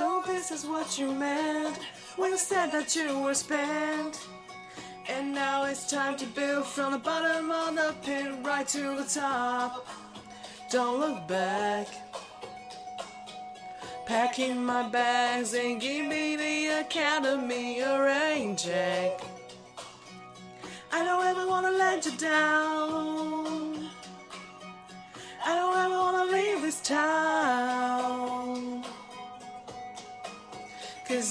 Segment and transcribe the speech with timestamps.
[0.00, 1.78] So this is what you meant
[2.16, 4.18] when you said that you were spent.
[5.10, 9.04] And now it's time to build from the bottom of the pit right to the
[9.04, 9.86] top.
[10.70, 11.86] Don't look back.
[14.06, 19.20] Packing my bags and give me the academy a rain check.
[20.90, 22.69] I don't ever wanna let you down.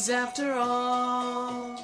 [0.10, 1.76] After all,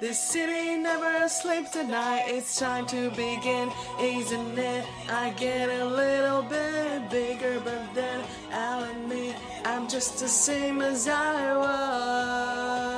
[0.00, 2.26] this city never sleeps at night.
[2.28, 4.86] It's time to begin, isn't it?
[5.10, 11.08] I get a little bit bigger, but then I'll admit I'm just the same as
[11.08, 12.92] I was.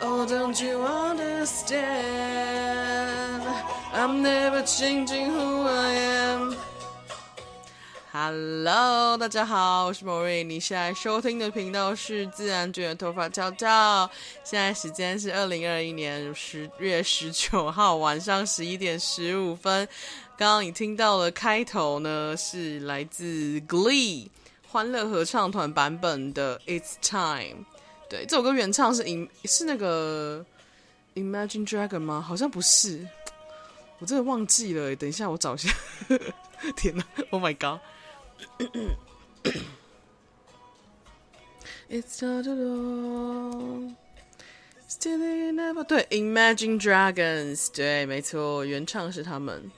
[0.00, 1.82] Oh, don't you understand?
[3.92, 6.53] I'm never changing who I am.
[8.16, 10.44] Hello，大家好，我是莫瑞。
[10.44, 14.08] 你现在收听的频道是自然卷头发跳跳。
[14.44, 19.84] 现在时间是二零二一年十月十九号晚上十一点十五分。
[20.38, 24.28] 刚刚你听到的开头呢，是来自 Glee
[24.68, 27.62] 欢乐合唱团版本的《It's Time》。
[28.08, 30.46] 对，这首歌原唱是 In 是那个
[31.16, 32.24] Imagine Dragon 吗？
[32.24, 33.08] 好像不是，
[33.98, 34.94] 我真的忘记了。
[34.94, 35.74] 等一下，我找一下。
[36.76, 37.80] 天哪！Oh my god！
[41.90, 43.94] It's not at all.
[44.88, 49.70] Still never 对，Imagine Dragons 对，没错，原唱是他们。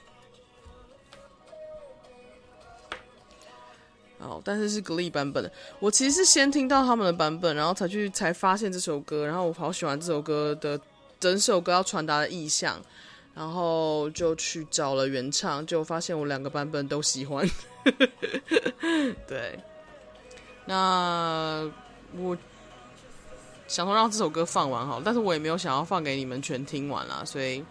[4.19, 5.51] 哦，但是是 Glee 版本的。
[5.79, 10.79] 我其实是先听到他们的版本，然后才去才发现这首歌，然后我好喜欢这首歌的
[11.19, 12.81] 整首歌要传达的意象，
[13.37, 17.47] 然后就去找了原唱，就发现我两个版本都喜欢。
[19.27, 19.59] 对，
[20.65, 21.71] 那
[22.17, 22.35] 我
[23.67, 27.63] 想说让这首歌放完好，但是我也没有想要放给你们全听完啦，所以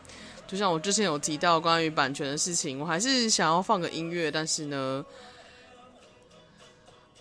[0.47, 5.05] 就像我之前有提到关于版权的事情，我还是想要放个音乐，但是呢，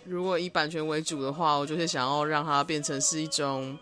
[0.04, 3.76] 如果以版权为主的话，我就是想要让它变成是一种。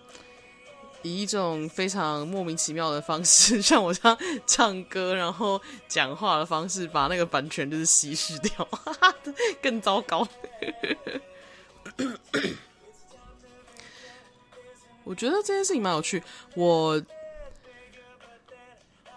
[1.04, 9.16] 以一种非常莫名其妙的方式， 像我这样唱歌然后讲话的方式，把那个版权就是稀释掉，哈哈，
[9.62, 10.28] 更糟糕。
[15.04, 16.24] 我觉得这件事情蛮有趣。
[16.56, 17.02] 我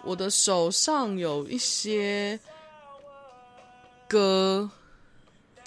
[0.03, 2.39] 我的手上有一些
[4.07, 4.69] 歌。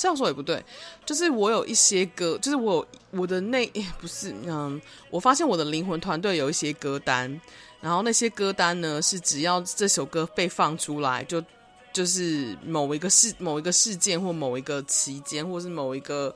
[0.00, 0.64] 这样说也不对，
[1.04, 3.66] 就是我有一些歌，就是我我的那
[4.00, 4.80] 不是嗯，
[5.10, 7.38] 我发现我的灵魂团队有一些歌单，
[7.82, 11.44] 然后那些歌单呢是只要这首歌被放出来，就
[11.92, 16.34] 就是某一个事某一个事件或某一个期间，或是某一个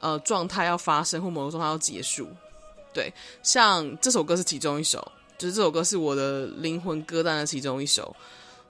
[0.00, 2.26] 呃状态要发生或某个状态要结束，
[2.92, 3.12] 对，
[3.44, 8.16] 像这首歌是其中一首，就是这首歌是我的灵魂歌单的其中一首，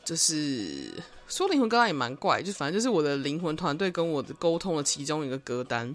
[0.05, 0.93] 就是。
[1.29, 5.95] 说灵魂歌单也蛮怪，就反正就是我的灵魂团队跟我的沟通的其中一个歌单。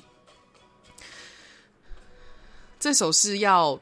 [2.80, 3.80] 这首是要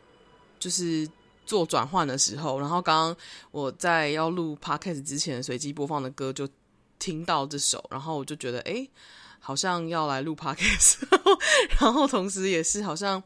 [0.60, 1.10] 就是
[1.46, 3.18] 做转换的时候，然后刚刚
[3.52, 6.48] 我在要录 podcast 之前随机播放的歌就
[7.00, 8.88] 听到这首，然后我就觉得哎，
[9.40, 10.98] 好像要来录 podcast，
[11.80, 13.22] 然后同时也是好像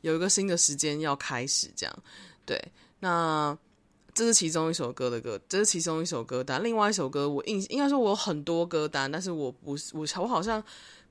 [0.00, 1.98] 有一个新的时间要开始这样。
[2.44, 3.56] 对，那。
[4.14, 6.62] 这是其中一首歌的歌，这是其中一首歌单。
[6.62, 10.62] 另外一首歌，我应应该说我有很多歌单，但是我不是我我好像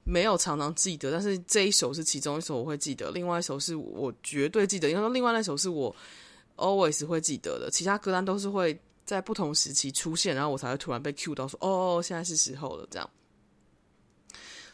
[0.04, 1.12] 没有常常记得。
[1.12, 4.88] 但是这一首是其中一首我会记得，另外一首是我绝对记得。
[4.88, 5.96] 应该说另外那首是我
[6.58, 12.88] always 会记得的，其他歌单都是会在不同时期出现，然后我才会突然被 cue 到说哦，现在是时候了。
[12.92, 13.10] 这样，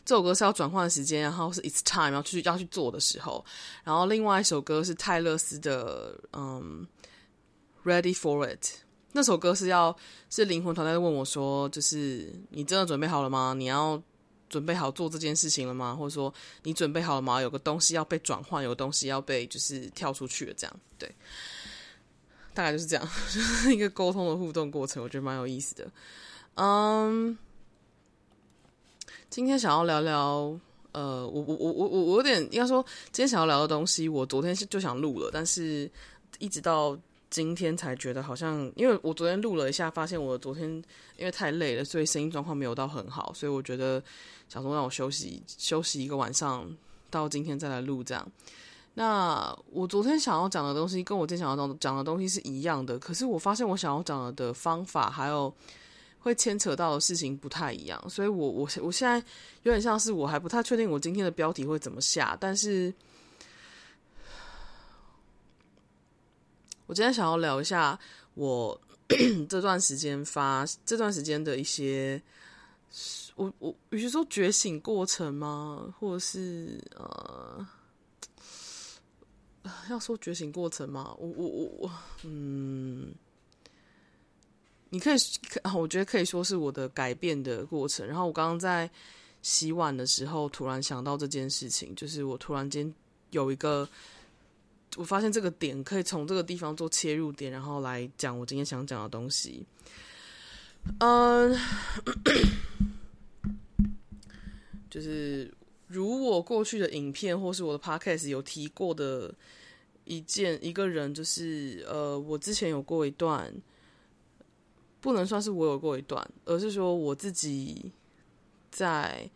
[0.03, 3.45] 这首歌是要转换时间，然后是 it's time 要去要去做的时候。
[3.85, 6.85] 然后另外一首歌是泰勒斯的，嗯。
[7.87, 8.81] Ready for it，
[9.13, 9.95] 那首歌是要
[10.29, 13.53] 是灵魂团队问我说，就是你真的准备好了吗？
[13.57, 14.03] 你要
[14.49, 15.95] 准备好做这件事情了吗？
[15.95, 17.41] 或者说你准备好了吗？
[17.41, 21.09] 有个东西要被转换，有个东西要被就是跳出去了，这样对，
[22.53, 25.89] 大概就是这样，就是一个沟通的互动过程，我觉得蛮有意思的。
[26.55, 27.37] 嗯，
[29.29, 30.59] 今天想要聊聊，
[30.91, 35.89] 呃，我我我我我我有点应该说，今天想要聊的东西，我昨天就想录了，但是
[36.39, 36.99] 一直到。
[37.37, 40.67] 今天才觉得好像，因为我昨天录了一下，发现我昨天
[41.17, 44.01] 因为太累了，所以声音状况没有到很好，所以我觉得
[44.49, 46.67] 想说让我休息休息一个晚上，
[47.11, 48.27] 到今天再来录这样。
[48.95, 55.53] 那我昨天想要讲的东西跟我今天想要讲讲的东西是一样的，可是我发现我想要讲的方法还有
[56.17, 59.23] 会牵扯到的事情不太一样，所以我我我现在
[59.61, 62.91] 有点像是我还不太确定我今天的标题会怎么下，但是
[66.87, 67.99] 我今天想要聊一下
[68.33, 68.79] 我
[69.47, 72.21] 这段时间发这段时间的一些，
[73.35, 75.93] 我我与其说觉醒过程吗？
[75.99, 77.67] 或者是呃，
[79.89, 81.13] 要说觉醒过程吗？
[81.19, 81.91] 我我我我，
[82.23, 83.13] 嗯，
[84.89, 85.17] 你可以，
[85.75, 88.07] 我觉得可以说是我的改变的过程。
[88.07, 88.89] 然后我刚刚在
[89.41, 92.93] 洗碗的时候，突然想到这件事情，就是我突然间
[93.31, 93.87] 有一个。
[94.95, 99.63] 我发现这个点可以从这个地方做切入点，然后来讲我今天想讲的东西。
[100.99, 101.55] 嗯，
[104.89, 105.53] 就是
[105.87, 109.31] 如我过去的影片或是我的 podcast 有提过的
[110.05, 113.53] 一件一个人，就是呃，我之前有过一段，
[114.99, 117.91] 不能算是我有过一段，而是说我自己
[118.71, 119.29] 在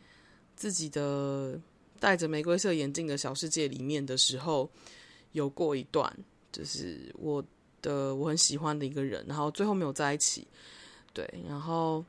[0.56, 1.59] 自己的
[2.00, 4.68] 戴着玫瑰色眼镜的小世界里面的时候。
[5.33, 6.12] 有过一段，
[6.51, 7.44] 就是我
[7.81, 10.48] 的我很喜欢的一个人，然后最后没有在一起。
[11.13, 12.04] 对，然后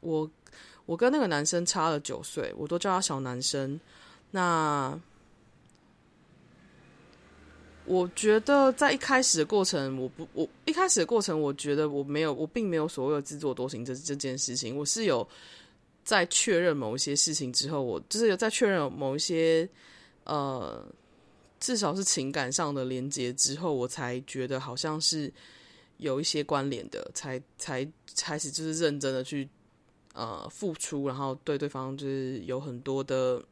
[0.00, 0.30] 我
[0.86, 3.78] 我跟那个男生差了九岁，我都叫他小男生。
[4.30, 4.98] 那
[7.84, 15.26] 我觉得在一开始的过程，我不我一开始的过程，我觉得我没有我并没有所谓的自作多情这这件事情，我是有
[16.04, 19.68] 在确认某一些事情之后，我就是有在确认某一些
[20.24, 20.84] 呃。
[21.64, 25.32] 至少是情感上的连接之后，我才觉得好像是
[25.96, 29.48] 有一些关联的，才才开始就是认真的去
[30.12, 33.42] 呃付出，然后对对方就是有很多的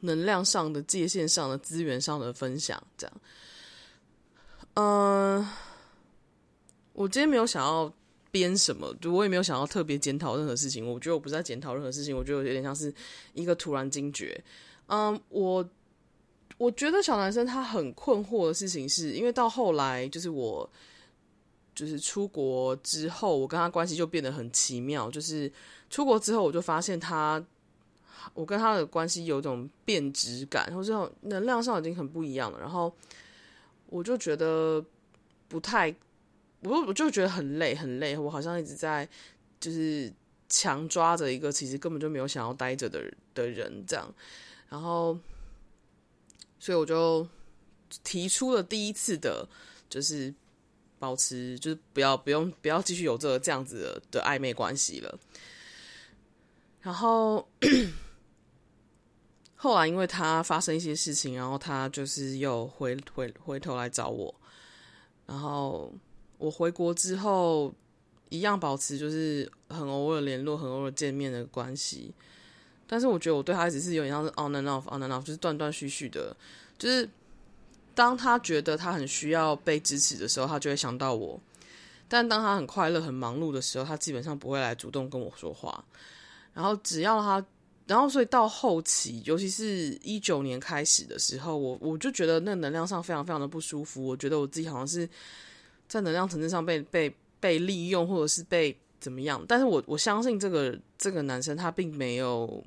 [0.00, 3.20] 能量上的界限上的资源上的分享，这样。
[4.72, 5.50] 嗯、呃，
[6.94, 7.92] 我今天没有想要
[8.30, 10.90] 编什么，就我也没有想要特别检讨任何事情。
[10.90, 12.90] 我觉得我不是在检讨任何事情，我觉得有点像是
[13.34, 14.42] 一个突然惊觉。
[14.88, 15.66] 嗯我
[16.58, 20.68] 我觉得小男生他很困惑的事情是，因为到后来就是我
[21.74, 25.08] 就是出国之后，我跟他关系就变得很奇妙。
[25.08, 25.50] 就是
[25.88, 27.40] 出国之后，我就发现他，
[28.34, 32.58] 我跟他的关系有一种变质感，或者能量上已经很不一样了。
[32.58, 32.92] 然后
[33.86, 34.84] 我就觉得
[35.46, 35.94] 不太，
[36.62, 38.18] 我我就觉得很累，很累。
[38.18, 39.08] 我好像一直在
[39.60, 40.12] 就是
[40.48, 43.00] 强抓着一个其实根本就没有想要待着的
[43.34, 44.12] 的人，这样。
[44.68, 45.18] 然后，
[46.58, 47.26] 所以我就
[48.04, 49.48] 提出了第一次的，
[49.88, 50.32] 就是
[50.98, 55.18] 保持，就是不要不用不要继续有这个这样子的，的暧昧关系了。
[56.80, 57.48] 然后
[59.56, 64.34] 后来因为他发生一些事情，然后他就是又回回回头来找我。
[65.26, 65.92] 然后
[66.38, 67.74] 我回国之后，
[68.28, 72.14] 一样保持就是很偶尔联络、很偶尔见面的关系。
[72.90, 76.34] 但是我觉得我对他一直是有点像是 on and off on and off，就是断断续续的。
[76.78, 77.06] 就是
[77.94, 81.38] 当他觉得他很需要被支持的时候，他就会想到我；
[82.08, 85.84] 但当他很快乐、很忙碌的时候，他基本上不会来主动跟我说话。
[86.54, 87.44] 然后只要他，
[87.86, 94.06] 然后所以到后期，尤其是一九年开始的时候，我我就觉得那能量上非常非常的不舒服。
[94.06, 95.06] 我觉得我自己好像是
[95.86, 99.44] 在能量层次上被被被利用，或者是被怎么样。
[99.46, 102.64] 但是我我相信这个这个男生他并没有。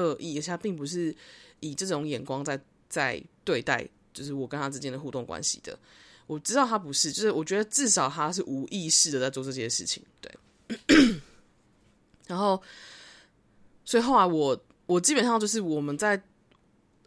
[0.00, 1.14] 恶意，而且他并不是
[1.60, 5.78] 以这种眼光在在对待，就是我跟他之间的互动关系的。
[6.26, 10.00] 我知道他不是，就是我觉得至少他是无意识的在做这些事情。
[10.20, 10.32] 对，
[12.28, 12.62] 然后，
[13.84, 16.22] 所以后来我我基本上就是我们在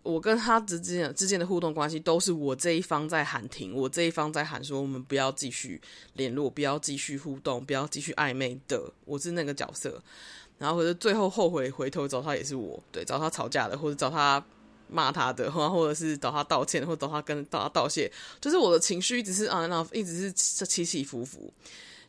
[0.02, 5.82] 我跟他之间之间的互动关系，都是我这一方在喊停，我这一方在喊说我们不要继续
[6.16, 10.04] 联络，不要继续互动，不要继续暧昧的，我是那个角色。
[10.58, 14.42] 然后或者最后后悔回头找他也是我，对，找他吵架的，或者找他
[14.88, 21.52] 骂他的， 或者是找他道歉，或者找他跟找他道谢，就是我的情绪一直是啊，那一直是起起伏伏。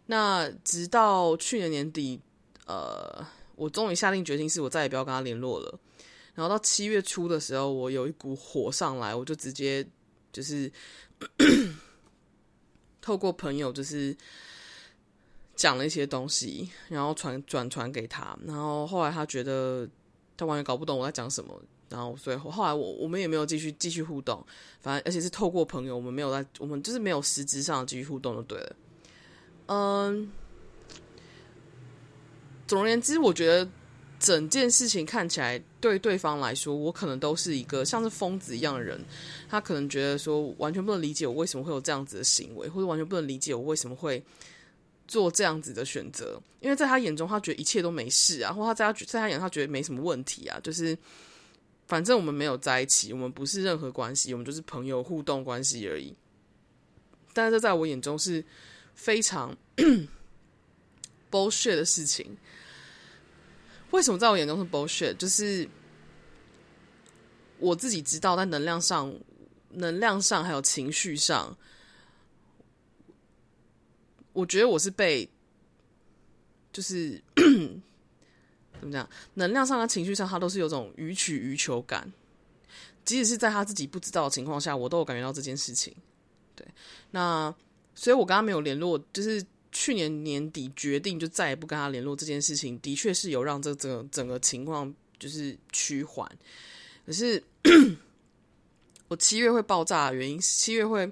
[0.07, 2.21] 那直到去年年底，
[2.67, 5.79] 呃，我终于下定决心，是我再也不要跟他联络了。
[6.35, 9.85] 然后到七月初的时候，我有一股火上来，我就直接
[10.33, 10.71] 就是
[13.01, 14.17] 透过朋友，就是。
[15.57, 19.89] 讲了一些东西，然后传转传给他，然后后来他觉得
[20.37, 24.45] 他完全搞不懂我在讲什么，然后所以后来我我们也没有继续继续互动，
[24.81, 28.77] 反正而且是透过朋友，我们没有在我们就是没有实质上继续互动就对了。
[29.67, 30.31] 嗯，
[32.67, 33.71] 总而言之，我觉得
[34.19, 39.01] 整件事情看起来对对方来说，我可能都是一个像是疯子一样的人，
[39.49, 44.23] 他可能觉得说完全不能理解我为什么会有这样子的行为，或者完全不能理解我为什么会。
[45.07, 50.59] 做这样子的选择，因为在他眼中，他觉得一切都没事啊，或他在他在他眼中，他觉得没什么问题啊。
[50.61, 50.97] 就是
[51.87, 56.15] 反正我们没有在一起，我们不是任何关系，我们就是朋友互动关系而已。
[57.33, 58.43] 但是在我眼中是
[58.95, 59.57] 非常
[61.31, 62.37] bullshit 的事情。
[63.91, 65.17] 为什么在我眼中是 bullshit？
[65.17, 65.69] 就是
[67.59, 69.15] 我自己知道，在能量上、
[69.71, 71.57] 能量上还有情绪上，
[74.35, 75.27] 我觉得我是被，
[76.71, 77.19] 就是
[78.79, 79.09] 怎么讲？
[79.35, 82.13] 能量上和情绪上，他都是有种予取予求感。
[83.05, 85.95] 即使是在他自己不知道的情况下，我都有感觉到这件事情。
[86.55, 86.67] 对，
[87.11, 87.55] 那
[87.95, 96.31] 所以，我跟他没有联络，就是去年年底决定就再也不跟他联络这件事情，的确是有让这整个整个情况就是趋缓。
[97.07, 97.43] 可是
[99.09, 101.11] 我七月会爆炸的原因，七月会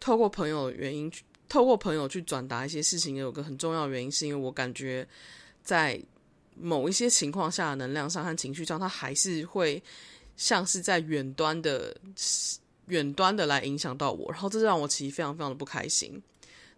[0.00, 1.12] 透过朋友的原因，
[1.54, 5.06] 透过朋友去转达一些事情，有个很重要的原因，是因为我感觉
[5.62, 6.00] 在
[6.56, 9.80] 某一些情况下，能量上和情绪上，他还是会
[10.36, 11.96] 像是在远端的。
[12.88, 16.22] 远端的来影响到我，然后这让我其实非常非常的不开心。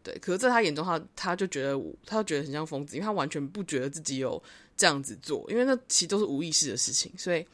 [0.04, 4.40] 对，可是在他眼中他，他就觉得，他就觉得很像疯子，因为他完全不觉得自己有
[4.76, 7.10] 这样子做，因为那其实都是无意识的事情。
[7.18, 7.44] 所以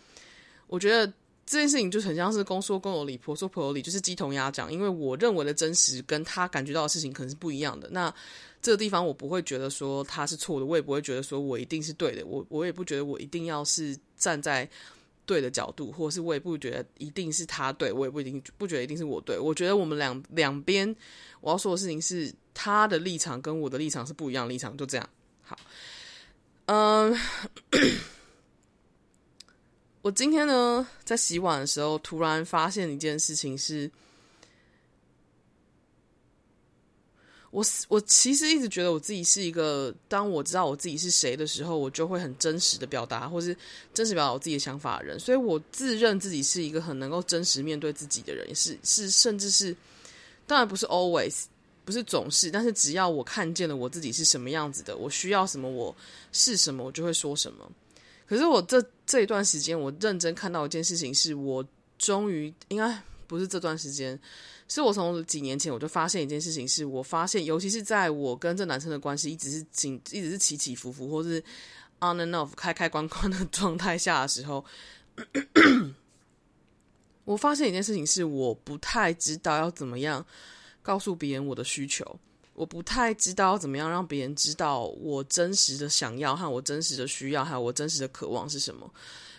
[0.67, 1.11] 我觉得
[1.45, 4.73] 这件事情就很像是公说公有理，婆说婆有理，就是鸡同鸭讲。
[4.73, 7.89] 因为我认为的真实跟他感觉到的事情可能是不一样的。
[7.91, 8.13] 那
[8.61, 14.69] 这个地方我不会觉得说他是错的，我也不会觉得说我一定是对的，我我也不觉得我一定要是站在。
[15.25, 19.39] 对的角度，或是我也不觉得一定是他对，我也不一定不觉得一定是我对。
[19.39, 20.95] 我觉得我们两两边
[21.41, 25.09] 我要说的事情是，他的立场跟我的立场是不一样的立场，就这样。
[25.43, 25.57] 好，
[26.67, 27.17] 嗯，
[30.03, 33.91] 我今天呢在洗碗的时候，突然发现一件事情是。
[37.53, 43.55] 我我其实一直觉得我自己是一个，当我知道我自己是谁的时候，我就会很真实的表达，或是
[43.93, 45.21] 真实表达我自己的想法的人。
[45.21, 49.77] 所以我自认自己是一个很能够真实面对自己的人，是是甚至是，
[50.47, 51.45] 当然不是 always，
[51.85, 55.95] 不是总是，但是只要我看见了我自己是什么样子的，我需要什么，我
[56.33, 57.71] 是什么，我就会说什么。
[58.33, 61.63] 可是我这这一段时间，我认真看到一件事情，是我
[61.99, 64.19] 终于应该不是这段时间。
[64.69, 71.39] 是我从几年前我就发现一件事情，是我发现，尤其是在我跟这男生的关系一直是紧，一直是起起伏伏，或是
[72.01, 74.65] on and off 开开关关的 状态下的时候，
[77.27, 80.25] 我发现一件事情是，我不太知道要怎么样
[80.81, 82.19] 告诉别人我的需求，
[82.55, 88.91] 我不太知道怎么样让别人知道我真实的想要和我真实的需要，还有我真实的渴望是什么。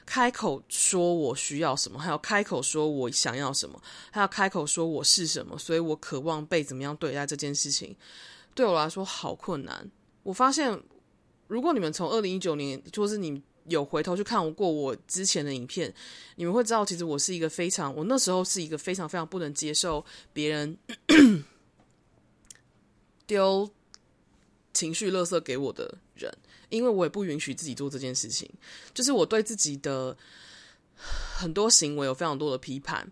[0.06, 7.96] 开口说我需要什么，还要开口说我想要什么，还要开口说我是什么，所以我渴望被怎么样对待这件事情，
[8.54, 9.90] 对我来说好困难。
[10.24, 10.78] 我发现，
[11.48, 15.94] 如果你们从二零一九年，或是你有回头去看过我之前的影片，
[16.36, 20.04] 你们会知道，其实我是一个非常，我那时候是一个非常非常不能接受
[20.34, 20.78] 别人
[23.34, 23.70] 丢
[24.74, 26.32] 情绪垃圾给我的人。
[26.70, 28.50] 因为我也不允许自己做这件事情，
[28.96, 30.18] 就是我对自己的
[30.96, 33.08] 很多行为有非常多的批判。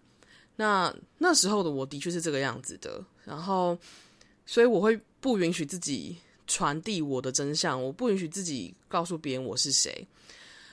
[0.56, 3.78] 那那时候的我的确是这个样子的，然后
[4.48, 10.08] 所以我会不允许自己传递我的真相，我不允许自己告诉别人我是谁，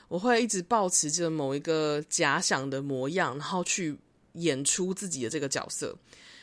[0.09, 3.95] 我会一直保持着某一个假想的模样，然后去
[4.33, 5.95] 演出自己的这个角色。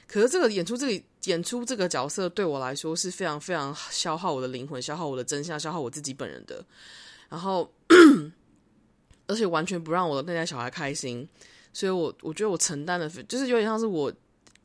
[0.08, 6.64] 可是这个演出这个演出这个角色对我来说是非常非常消耗我的灵魂、消耗我的真相、消耗我自己本人的。
[7.30, 7.72] 然后，
[9.28, 11.28] 而且完全不让我的内在小孩开心，
[11.74, 14.14] 所以我我觉得我承担的就是有点像是我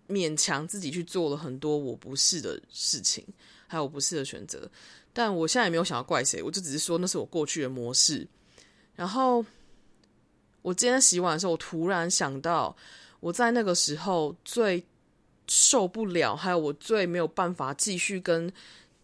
[0.08, 3.24] 勉强自己去做了很多我不是的事情，
[3.66, 4.70] 还有我不是的选择。
[5.12, 8.26] 但我现在也没有想要怪谁，我就只是说那是我过去的模式。
[8.94, 9.44] 然后
[10.62, 12.76] 我今天洗碗的时候，我突然想到
[13.20, 14.84] 我在那个时候最。
[15.52, 18.50] 受不了，还有我最没有办法继续跟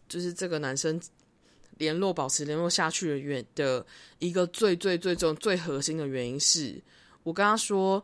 [0.09, 1.01] 就是这个男生
[1.79, 3.85] 联络、保持联络下去的原的
[4.21, 6.81] 一个最最最重、最核心的原因是，
[7.25, 8.01] 我跟他说，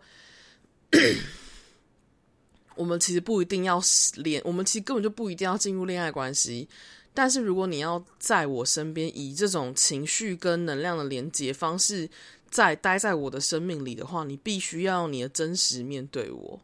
[2.74, 3.80] 我们其实不一定要
[4.16, 6.68] 连，我们其实根本就不一定要进入恋爱关系。
[7.14, 12.10] 但是如果你要在我身边以这种情绪跟能量的连接方式
[12.50, 16.60] 在待在我的生命里的话，你必须要用你的真实面对我。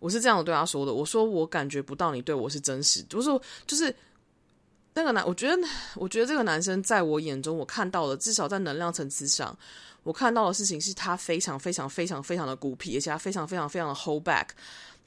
[0.00, 3.94] 我是这样对他说的，我说我感觉不到你对我是真实，我说就是
[4.94, 5.56] 那个男，我觉得
[5.94, 9.56] 我觉得这个男生在我眼中，我看到的，至少在能量层次上，
[10.02, 14.48] 我看到的事情是他非常非常非常非常的孤僻，而且他非常非常非常的 hold back，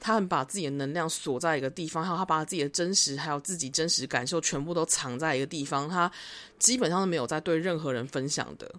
[0.00, 6.10] 他很把自己的能量锁在一个地方，还有他把自己的真实还有自己真实感受全部都藏在一个地方，他
[6.58, 8.72] 基本上是没有在对任何人分享的。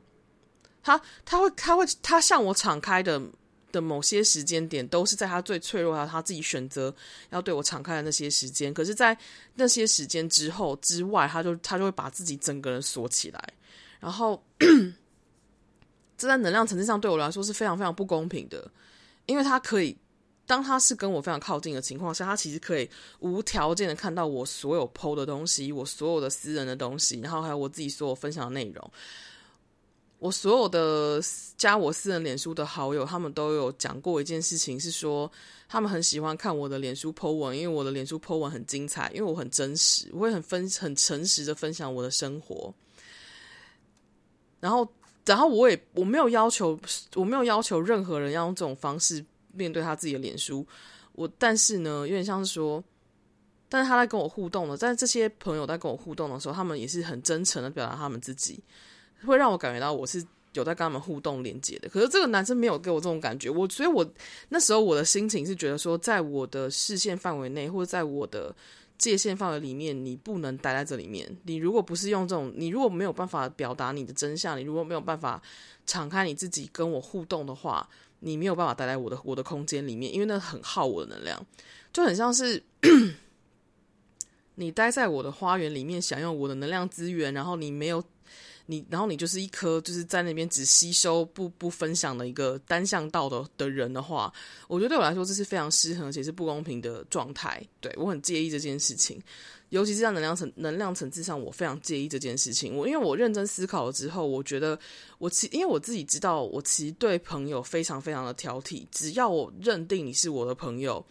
[0.82, 3.22] 他他会他会他向我敞开的
[3.76, 6.94] 的某些时间点，都是在他最脆弱的他自己选择
[7.30, 8.74] 要对我敞开的那些时间。
[8.74, 9.16] 可是，在
[9.56, 13.54] 那些时间之后之外，他就他就会把自己整个人锁起来，
[14.00, 14.42] 然后
[16.18, 18.72] 这在能量层次上对我来说是非常非常不公平的，
[19.26, 19.98] 因为他可以。
[20.48, 28.92] 当他是跟我非常靠近的情况下，他其实可以无条件的看到我所有剖的东西，我所有的私人的东西，然后还有我自己所有分享的内容。
[30.20, 31.22] 我所有的
[31.58, 35.32] 加我私人脸书的好友，他们都有讲过一件事情，是说
[35.68, 42.74] 他们很喜欢看我的脸书 PO 文，因为我的脸书 PO 文很精彩，因为我很真实，我会很分很诚实的分享我的生活。
[44.60, 44.88] 然后，
[45.26, 46.80] 然后我也我没有要求，
[47.16, 49.24] 我没有要求任何人要用这种方式。
[49.58, 50.68] 面对他自己的脸书，
[51.14, 52.84] 我但是呢，有点像是说，
[53.70, 58.62] 但是他在跟我互动的，在这些朋友在跟我互动的时候，他们也是很真诚的表达他们自己，
[59.26, 61.90] 会让我感觉到我是有在跟他们互动连接的。
[61.90, 64.06] 可是这个男生没有给我这种感觉，我所以，我
[64.50, 68.56] 那时候我的心情是觉得说，在我的视线范围内，或者在我的
[68.98, 71.30] 界限范围里面，你不能待在这里面。
[71.44, 75.42] 你如果不是用这种，你如果没有办法表达你的真相，你如果没有办法
[75.86, 77.90] 敞开你自己跟我互动的话。
[78.22, 81.46] 你没有办法待在我的我的空间里面，因为那很耗我的能量，
[81.94, 82.64] 就很像是
[84.56, 88.04] 你待在我的花园里面，享用我的能量资源，然后你没有
[88.68, 94.32] 你，然后你就是一颗就是在那边只吸收不不分享的一个单向道的的人的话，
[94.68, 99.22] 我觉得对我来说这是非常失衡且是不公平的状态，对，我很介意这件事情。
[99.70, 102.78] 尤其是在能量层能量层次上，我非常介意这件事情。
[102.78, 104.80] 我因为我认真思考了之后，我觉得
[105.18, 108.86] 我其因为我自己知道，我其实对朋友非常非常的挑剔。
[108.92, 111.04] 只要我认定你是我的朋友，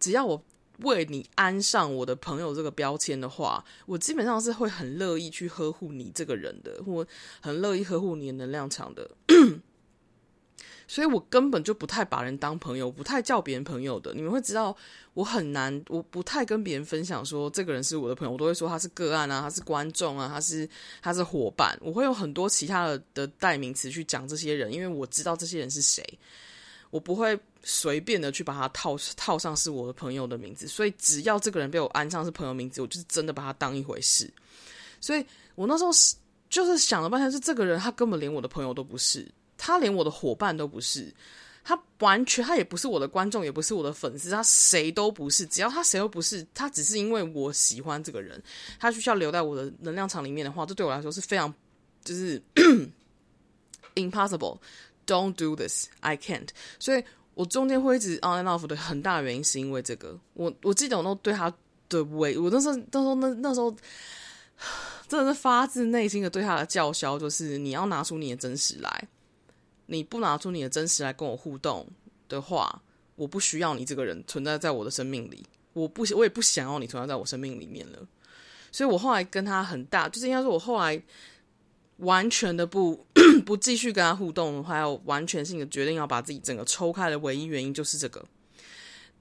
[0.00, 0.44] 只要我
[0.78, 7.06] 为你安上我的朋友这个标签的话，我基本上是会很乐意去呵护你这个人的，或
[7.40, 9.10] 很乐意呵护你的能量场的。
[10.88, 14.12] 所以我根本就不太把人当朋友，不太叫别人朋友的。
[14.12, 14.76] 你们会知道，
[15.14, 20.68] 我很难，我不太跟别人分享说这个人是我的朋友，我都会说他是个案啊，他是观众啊，他是
[21.00, 21.78] 他是伙伴。
[21.80, 26.04] 我会有很多其他的的代名词去讲这些人，因为我知道这些人是谁，
[26.92, 30.68] 我不会随便的去把他套套上是我的朋友的名字。
[30.68, 34.30] 所以只要这个人被我安上是朋友名字，我就是真的把他当一回事。
[35.00, 35.24] 所以
[35.54, 36.14] 我那时候是
[36.50, 39.26] 就是想了半天，是这个人他根本连我的朋友都不是。
[39.56, 41.10] 他连我的伙伴都不是，
[41.64, 45.46] 他完全他也不是我的观众，也不是我的粉丝，他谁都不是。
[45.46, 48.42] 只要他谁都不是，他只是因为我喜欢这个人，
[48.78, 51.52] 他需要留在我的能量场里面的话，这对我来说是非常
[52.04, 52.42] 就是
[53.94, 54.58] impossible。
[55.12, 56.48] Don't do this, I can't。
[56.78, 60.18] 所以我中间会一直 on and off 的很大原因是因为这个。
[60.32, 61.52] 我我记得我都对他
[61.90, 63.70] 的委，我那时候那时候那那时候
[65.08, 69.08] 真的是发自内心的对他的叫嚣，就是你要拿出你的真实来。
[69.86, 71.86] 你不拿出你的真实来跟我互动
[72.28, 72.80] 的话，
[73.16, 75.44] 我不需要你这个人存在在我的生命里。
[75.74, 77.98] 我不，我也不想要你存在在我生命里面了。
[78.70, 81.02] 所以我后来跟他很大，就是应该说，我后来
[82.02, 83.06] 完全的不
[83.44, 88.24] 不继续跟他互动，还有完全性的决定要把自己整个抽开的唯一原因就是这个。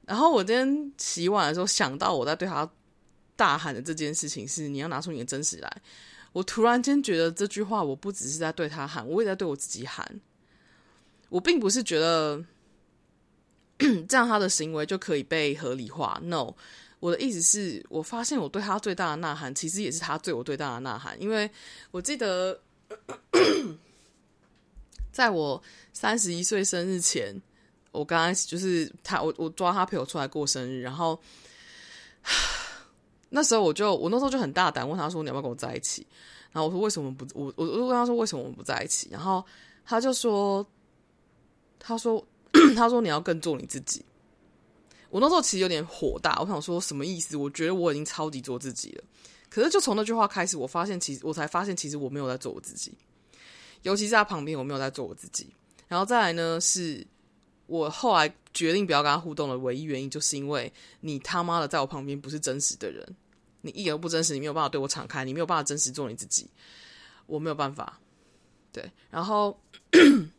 [0.05, 2.69] 然后我今天洗碗的时候想到我在对他
[3.35, 5.81] 大喊的这件事情是：你要拿出你的真实来。
[6.33, 10.19] 我突然间觉得这句话，我不只是在对他喊，我也在对我自己喊。
[11.29, 12.43] 我并不是觉得
[14.07, 16.19] 这样他的行为就可以被合理化。
[16.23, 16.53] No，
[16.99, 21.21] 我的意思是我发现我对他最大的呐喊，其实也是他对我最大的呐喊。
[21.21, 21.49] 因为
[21.91, 22.59] 我记得，
[25.11, 25.61] 在我
[25.93, 27.39] 三十一岁生日前，
[27.91, 31.19] 我刚开始就是他，我我抓他陪我出来过生日，然后
[33.29, 36.05] 那时候我就我那时候就很大胆问他说：“你要不要跟我在一起？”
[36.51, 39.45] 然后我说：“为什么不？”我我我问他说：“为什么我们不在一起？”然后
[39.85, 40.65] 他就说。
[41.83, 42.23] 他说
[42.77, 44.05] ：“他说你要更做你自己。”
[45.09, 47.35] 我那时候其实有点火大，我想说什么意思？
[47.35, 49.03] 我觉得我已经超级做自己了。
[49.51, 52.93] 可是就从那句话开始，我发现其实我才发现，其实我没有在做我自己。
[53.83, 55.53] 尤其在他旁边，我没有在做我自己。
[55.87, 57.05] 然后再来呢，是
[57.67, 63.05] 我后来决定不要跟他互动的唯一原因，就是因为你他妈的在我旁边不是真实的人，
[63.61, 66.49] 你一点都不真实，你没有办法对我敞开，你没有办法真实做你自己，
[67.25, 67.99] 我没有办法。
[68.71, 69.59] 对，然后。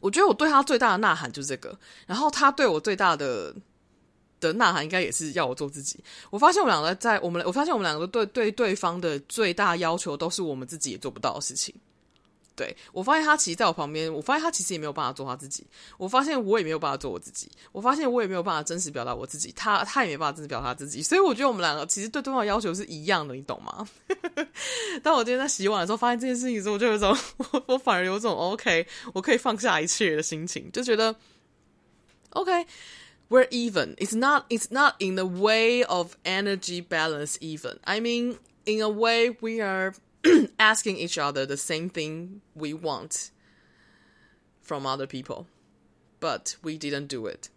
[0.00, 3.54] 我觉得我对他最大的呐喊就是这个，然后他对我最大的
[4.40, 6.02] 的呐喊应该也是要我做自己。
[6.30, 11.74] 我发现我们两个在我们，我发现我们两个对对对方的最大要求都是我们自己也做不到的事情。
[12.56, 15.66] 对，我发现他其实在我旁边，我发现他其实也没有办法做他自己。
[15.96, 17.50] 我发现我也没有办法做我自己。
[17.72, 19.50] 我发现我也没有办法真实表达我自己。
[19.56, 21.02] 他他也没办法真实表达自己。
[21.02, 23.88] 所以我觉得我们两个其实对对方的要求是一样的，你懂吗？
[25.02, 27.16] 当我今天在洗碗的时候发现这件事情的时候，我就有种
[27.52, 31.16] 我我反而有种 OK，我可以放下一切的心情，就觉得
[32.30, 32.66] OK
[33.29, 33.95] OK，we're even.
[33.97, 37.79] It's not it's not in the way of energy balance even.
[37.85, 39.93] I mean, in a way, we are.
[40.57, 43.29] asking each other the same thing we want
[44.59, 45.45] from other people,
[46.19, 47.49] but we didn't do it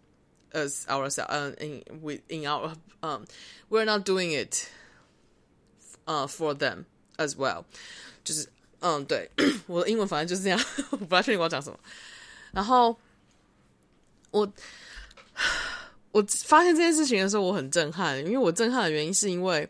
[0.53, 1.33] as ourselves.
[1.33, 3.25] Uh, in we in our um,
[3.71, 4.69] we're not doing it
[6.05, 6.85] uh for them
[7.17, 7.65] as well.
[8.23, 8.47] 就是
[8.81, 9.31] 嗯，对，
[9.65, 10.59] 我的英文反正就是这样，
[10.91, 11.79] 我不太确定我要讲什么。
[12.51, 12.95] 然后
[14.29, 14.47] 我
[16.12, 19.68] 我发现这件事情的时候，我很震撼，因为我震撼的原因是因为。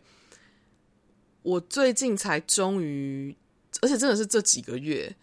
[1.45, 3.37] 我最近才终于，
[3.83, 5.15] 而且真的是这几个月，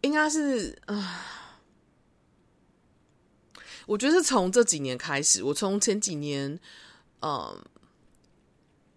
[0.00, 1.48] 应该是啊，
[3.86, 5.44] 我觉得是从这几年开始。
[5.44, 6.58] 我从前几年，
[7.22, 7.56] 嗯，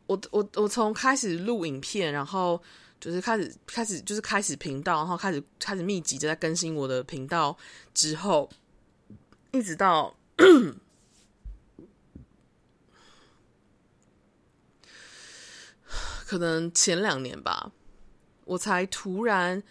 [0.07, 2.59] 我我我从开始录影片，然后
[2.99, 7.55] 就是开始开始就是开始频道，然后开始开始密集的在更新我的频道
[7.93, 8.49] 之后，
[9.51, 10.15] 一直到。
[16.33, 17.71] 可能前两年吧，
[18.45, 19.61] 我才突然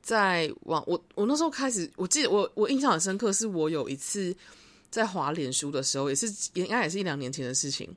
[0.00, 4.36] 在往我我那时候开始，我记得我我印象很深刻，是我有一次
[4.90, 7.88] 在华脸书的时候，也是应该也是一两年前的事情，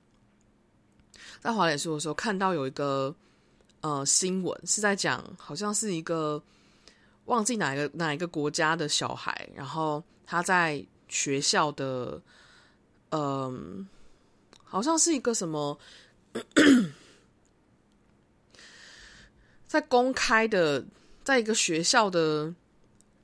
[1.40, 3.16] 在华脸书的时候看到有一个
[3.82, 6.40] 呃新闻是在讲，好像是一个
[7.26, 12.22] 忘记哪一个哪一个国家的小孩，然后他在学校的
[13.10, 13.88] 嗯、
[14.64, 15.76] 好像是一个什么。
[19.76, 20.82] 在公开的，
[21.22, 22.54] 在一个学校的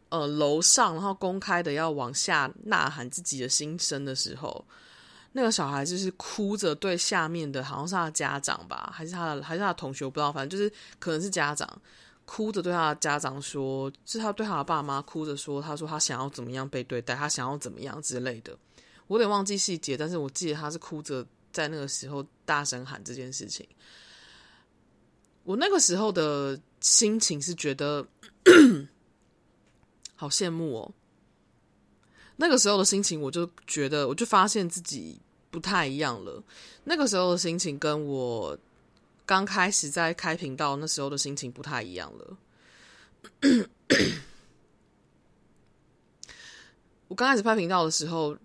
[0.10, 4.66] 呃楼上，然后公开的要往下呐喊自己的心声的时候，
[5.32, 11.66] 那个小孩就是哭着对下面的，好像是他的家长吧，还是他的，还是他的同学，我不知道，反正就是可能是家长，
[12.26, 18.54] 哭着对他的家长说，是他对他的爸妈哭着说，他说他想要怎么样被对待，他想要怎么样之类的，
[19.08, 23.66] 我有点忘记细节，但是我记得他是哭着在那个时候大声喊这件事情。
[25.44, 28.06] 我那个时候的心情是觉得
[30.16, 30.92] 好羡慕哦。
[32.38, 36.44] 那个时候的心情，我就觉得，我就发现自己不太一样了。
[36.84, 38.58] 那个时候的心情跟我
[39.26, 42.38] 刚开始在开频道那时候的心情不太一样了。
[47.08, 48.36] 我刚开始拍频道的时候，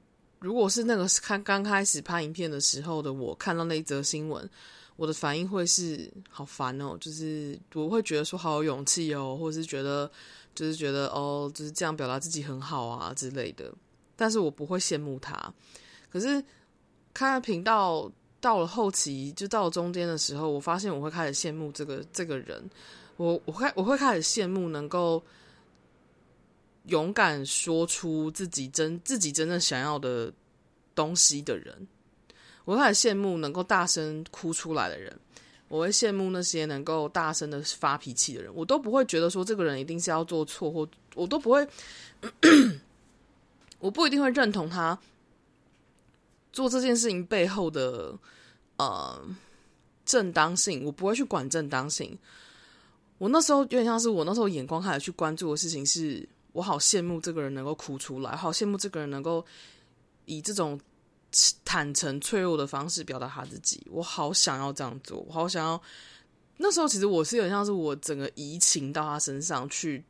[0.41, 4.49] 如果是那个看刚开始拍影片的时候的我，看到那一则新闻。
[4.97, 10.11] 我的反应会是好烦哦，就是我会觉得说好有勇气哦，或者是觉得
[10.55, 13.73] 就是觉得哦，就是这样表达自己很好啊之类的。
[14.17, 15.53] 但是我不会羡慕他。
[16.11, 16.43] 可是
[17.13, 22.71] 看频道到了后期，就到中间的时候，我发现我会开始羡慕这个这个人。
[23.19, 25.23] 我我会我会开始羡慕能够
[26.85, 30.33] 勇敢说出自己真自己真正想要的
[30.95, 31.87] 东西的人。
[32.67, 35.17] 我会很羡慕能够大声哭出来的人，
[35.69, 41.65] 我会羡慕那些能够大声的发脾气的人，我都不会觉得说这个人一定是要做错，或我都不会，
[43.79, 44.99] 我不一定会认同他
[46.53, 48.19] 做这件事情背后的
[48.79, 49.17] 呃
[50.05, 52.19] 正当性，我不会去管正当性。
[53.19, 59.47] 我那时候有点像是我那时候眼光开始去关注的事情，是我好羡慕这个人能够哭出来，好羡慕这个人能够
[60.25, 60.81] 以这种。
[61.65, 65.81] 坦诚脆弱的方式表达他自己，我好想要这样做，我好想要。
[66.59, 70.03] 那时候其实我是有点像是我整个移情到他身上去，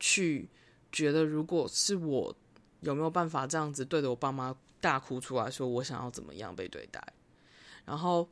[0.00, 0.48] 去
[0.90, 2.34] 觉得如果是我
[2.80, 7.00] 有没有办法这样子对着我爸妈大哭出来说我想要怎么样被对待。
[7.84, 8.28] 然后，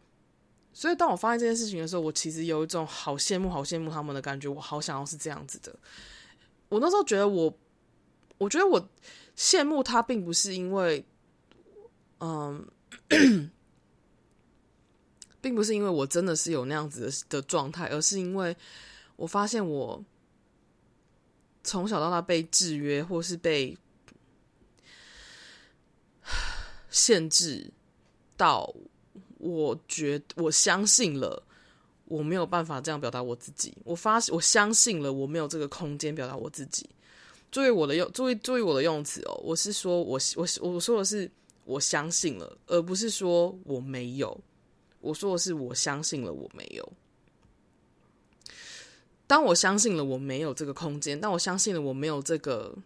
[0.73, 5.73] 所以当我发现这件事情的时候，我其实有一种好羡慕、好羡慕他们的感觉，我好想要是这样子的。
[6.69, 7.57] 我那时候觉得我，
[8.39, 8.89] 我觉得我
[9.37, 11.05] 羡慕他，并不是因为。
[12.25, 12.65] 嗯，
[15.43, 18.57] 并不是因为我真的是有那样子的状态，而是因为
[19.17, 20.01] 我发现我
[21.65, 23.77] 从小到大被制约，或是被
[26.91, 27.69] 限制
[28.37, 28.73] 到，
[29.39, 31.43] 我觉我相信了
[32.05, 33.77] 我没有办法这样表达我自己。
[33.83, 36.89] 我发我相信了我没有这个空间表达我自己。
[37.51, 41.29] 注意我的用，注意注意我的用词哦，我是说我我我说的是。
[41.65, 44.41] 我相信了，而不是说我没有。
[45.01, 46.93] 我说的是，我相信了，我没有。
[49.27, 52.77] 当我相信了我没有这个空间，当我相信了我没有这个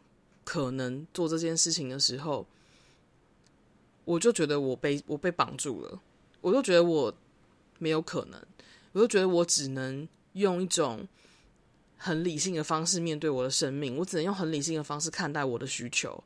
[0.44, 2.46] 可能做这件事情的时候，
[4.04, 6.00] 我就觉得我被我被绑住了，
[6.40, 7.12] 我就觉得我
[7.78, 8.40] 没有可能，
[8.92, 11.06] 我就觉得我只能用一种
[11.96, 16.22] 很理性的方式面对我的生命，我只能用很理性的方式看待我的需求。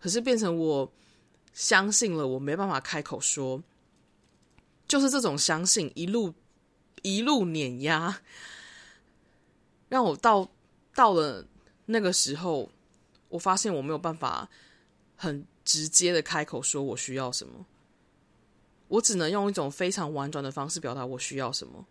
[0.00, 0.90] 可是变成我
[1.52, 3.62] 相信了，我没办法开口说，
[4.88, 6.34] 就是这种相信一路
[7.02, 8.20] 一路碾压，
[9.88, 10.48] 让我到
[10.94, 11.46] 到了
[11.86, 12.70] 那个时候，
[13.28, 14.48] 我发现我没有办法
[15.16, 17.66] 很直接的开口说我需要什么，
[18.88, 21.86] 我只能用一种非常婉转的方式表达我需要什么，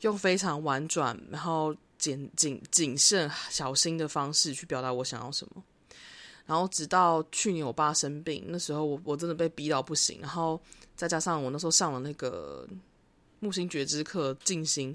[0.00, 5.62] 用非常婉转，然后谨谨谨慎、小心的方式去表达我想要什么。
[6.46, 10.60] 然后直到去年我爸生病，那时候我我真的被逼到不行，然后
[10.94, 12.68] 再加上我那时候上了那个
[13.40, 14.94] 木星觉知课静心，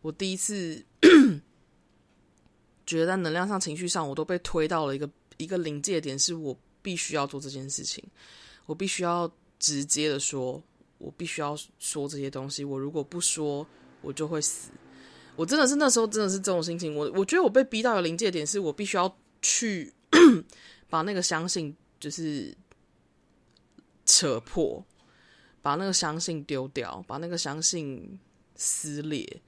[0.00, 0.80] 我第一次
[2.86, 8.04] 觉得在能量上、情绪上，我都被推到了一个一个临界点，是我必须要做这件事情，
[8.66, 9.28] 我必须要
[9.58, 10.62] 直接的说，
[10.98, 13.66] 我必须要说这些东西，我如果不说，
[14.02, 14.70] 我就会死。
[15.34, 19.92] 我真的是那时候真的是这种心情，我我觉得我被逼到了临界点，是我必须要去。
[20.88, 22.56] 把那个相信就是
[24.04, 24.84] 扯破，
[25.62, 28.18] 把那个相信丢掉，把那个相信
[28.56, 29.40] 撕裂，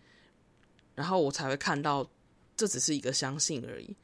[0.95, 2.09] 然后我才会看到，
[2.57, 3.97] 这只是一个相信而已。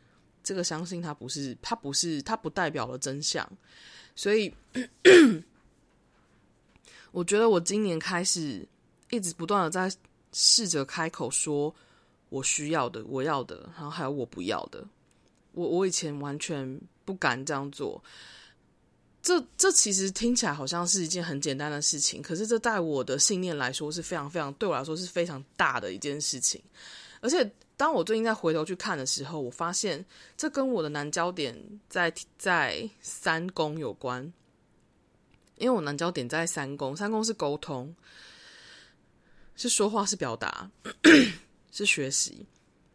[0.43, 3.47] 这个相信它不是，它不是，它不代表了真相。
[4.17, 4.53] 所以，
[7.13, 8.67] 我觉得我今年开始
[9.11, 9.95] 一直不断的在
[10.33, 11.75] 试着开口说
[12.31, 14.87] 我需要的、我要的，然后还有我不要的。
[15.59, 18.01] 我我以前完全不敢这样做，
[19.21, 26.63] 这这其实听起来好像是一件很简单的事情，可是这在我的信念来说是非常非常，对我来说是非常大的一件事情。
[27.21, 30.05] 而且当我最近再回头去看的时候，我发现
[30.37, 31.53] 这跟我的南交点
[31.89, 34.33] 在在三宫有关，
[35.57, 37.93] 因为我南交点在三宫，三宫是沟通，
[39.57, 40.71] 是说话，是表达，
[41.73, 42.47] 是学习，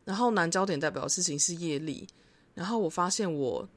[0.05, 2.07] 然后南交点代表的事情是业力。
[2.53, 3.67] 然后我发现我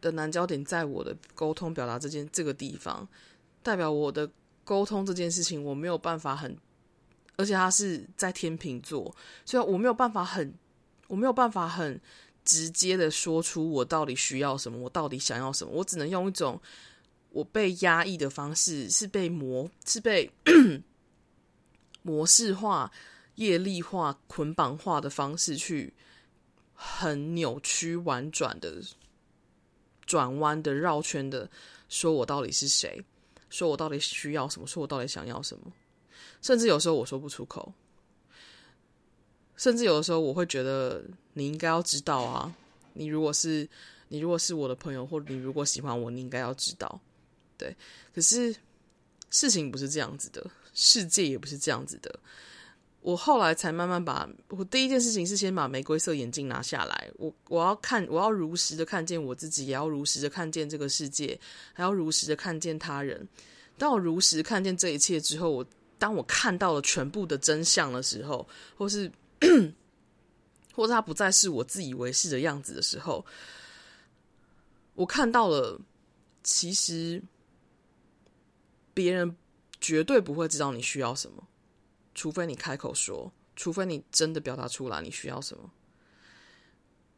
[0.00, 3.08] 的难交点在我的沟通表达这件这个地方，
[3.62, 4.30] 代表我的
[4.64, 6.56] 沟通这件事情我没有办法很，
[7.36, 10.52] 而且它是在天秤座，所以我没有办法很，
[11.06, 12.00] 我没有办法很
[12.44, 16.60] 直接的说出我到底需要什么，我到底想要什么，我只能用一种
[17.30, 20.30] 我被压抑的方式，是被模，是被
[22.02, 22.92] 模式化、
[23.36, 25.94] 业力化、捆绑化的方式去。
[26.84, 28.82] 很扭曲、婉转的、
[30.04, 31.48] 转弯的、绕圈的，
[31.88, 33.04] 说我到底是谁？
[33.48, 34.66] 说我到底需要什么？
[34.66, 35.72] 说我到底想要什么？
[36.40, 37.72] 甚至有时候我说不出口，
[39.56, 42.52] 甚至有的时候我会觉得你应该要知道啊！
[42.94, 43.68] 你如果是
[44.08, 47.00] 你如果是我的朋友，或者你如果喜欢我，你应该要知道。
[47.56, 47.76] 对，
[48.14, 48.54] 可是
[49.30, 52.18] 事情不是这样子的，世界也不是这样子的。
[53.02, 61.38] 我后来才慢慢把我第一件事情是先把玫瑰色眼镜拿下来，我我要看，我要如实的看见我自己，也要如实的看见这个世界，
[61.72, 63.26] 还要如实的看见他人。
[63.76, 65.66] 当我如实看见这一切之后，我
[65.98, 69.10] 当我看到了全部的真相的时候，或是
[70.72, 73.26] 或者他不再是我自以为是的样子的时候，
[74.94, 75.80] 我看到了，
[76.44, 77.20] 其实
[78.94, 79.36] 别人
[79.80, 81.42] 绝对不会知道你需要什么。
[82.14, 85.70] 除非你开口说，除非你真的表达出来你需要什么，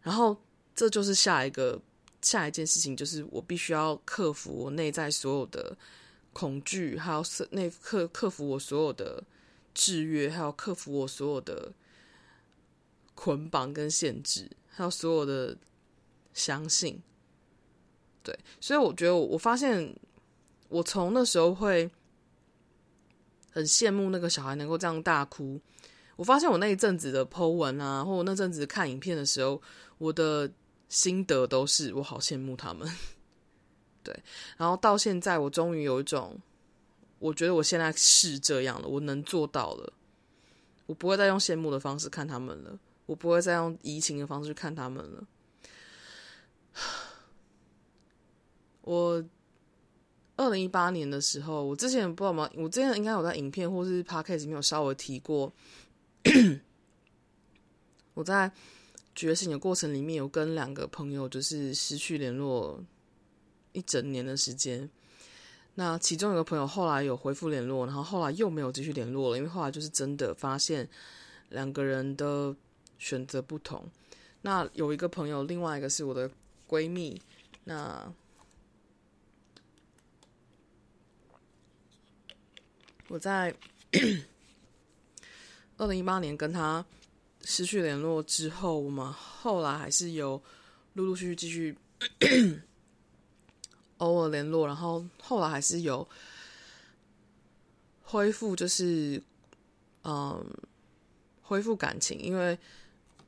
[0.02, 0.36] 然后
[0.74, 1.80] 这就是下一个
[2.22, 5.76] 下一件事情，就是我必须要克服我内在所有的
[6.32, 9.24] 恐惧，还有内克克服我所有的
[9.74, 11.72] 制约，还有克服我所有的
[13.14, 15.56] 捆绑跟限制，还有所有的
[16.32, 17.02] 相信。
[18.22, 19.94] 对，所以我觉得我发现
[20.68, 21.90] 我从那时候会。
[23.54, 25.60] 很羡慕那个小孩能够这样大哭。
[26.16, 29.62] 我发现我那一阵子的 po 文啊，或我那阵子看影片的时候，
[29.98, 30.50] 我的
[30.88, 32.90] 心得都是我好羡慕他们。
[34.02, 34.12] 对，
[34.56, 36.36] 然后到现在，我终于有一种，
[37.20, 39.92] 我觉得我现在是这样了，我能做到了。
[40.86, 45.24] 我不会再用羡慕的方式看他们了，我不会再用移情的方式去看他们了。
[48.82, 49.24] 我。
[50.36, 52.50] 二零一八年的时候，我之前不知道吗？
[52.56, 55.52] 我之前应该有在影片或是 podcast 里面有稍微提过。
[58.14, 58.50] 我在
[59.14, 62.82] 觉醒的过程里面，有跟两个朋友就是失去联络
[63.72, 64.88] 一整年的时间。
[65.76, 70.88] 那其中有个朋友后来有恢复联络，然后后来又没有继续联络了，因为后来就是真的发现
[71.48, 72.54] 两个人的
[72.98, 73.84] 选择不同。
[74.42, 76.30] 那有一个朋友，另外一个是我的
[76.68, 77.20] 闺蜜。
[77.64, 78.12] 那
[83.14, 83.54] 我在
[85.78, 86.84] 二零一八年跟他
[87.42, 90.42] 失去联络之后，我们后来还是有
[90.94, 91.78] 陆陆续续继续
[93.98, 96.04] 偶尔联络，然后后来还是有
[98.02, 99.22] 恢复，就是
[100.02, 100.44] 嗯，
[101.40, 102.58] 恢复感情，因为。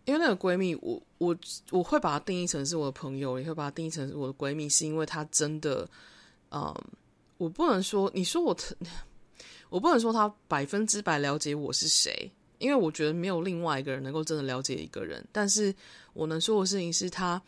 [0.04, 1.36] 因为那个闺蜜，我我
[1.72, 5.84] 我会把她定义成是我的朋友，也会把她定义成是我的闺蜜，是因为她真的，
[6.52, 6.72] 嗯，
[7.38, 8.56] 我不能说你说我，
[9.68, 15.26] 我不能说他百分之百了解我是谁，因为我觉得没有另外一个人能够真的了解一个人。
[15.32, 15.74] 但是
[16.12, 17.40] 我能说的事情是，他，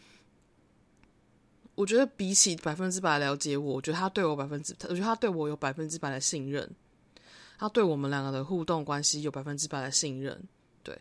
[1.74, 6.68] 我觉得比起百分之百了解我，我觉得他对我百分之，我觉得他对我有百分之百的信任，
[7.58, 10.40] 他对我们两个的互动关系有百分之百的信任，
[10.82, 10.98] 对。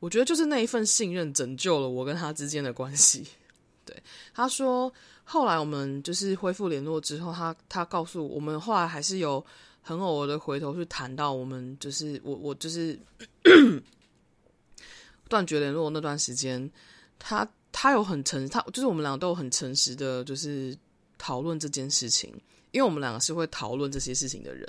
[0.00, 3.24] 我觉得就是那一份信任拯救了我跟他之间的关系。
[3.86, 3.96] 对，
[4.34, 9.44] 他说，后来我们就是恢复联络之后，他他告诉我，我们后来还是有
[9.82, 12.98] 很偶尔的回头去谈到我们，就是我我就是
[15.28, 16.70] 断绝联络那段时间，
[17.18, 20.74] 他他有很诚，他就是我们两个都很诚实的，就是
[21.18, 22.30] 讨论这件事情，
[22.70, 24.66] 因为我们两个是会讨论这些事情的人，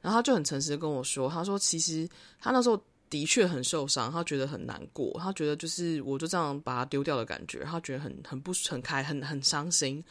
[0.00, 2.80] 然后他就很诚实的跟我说，他说其实他那时候。
[3.10, 10.02] 的确很受伤，他觉得很难过，他觉得就是我就这样把他丢掉的感觉，他觉得很很不很开很很伤心，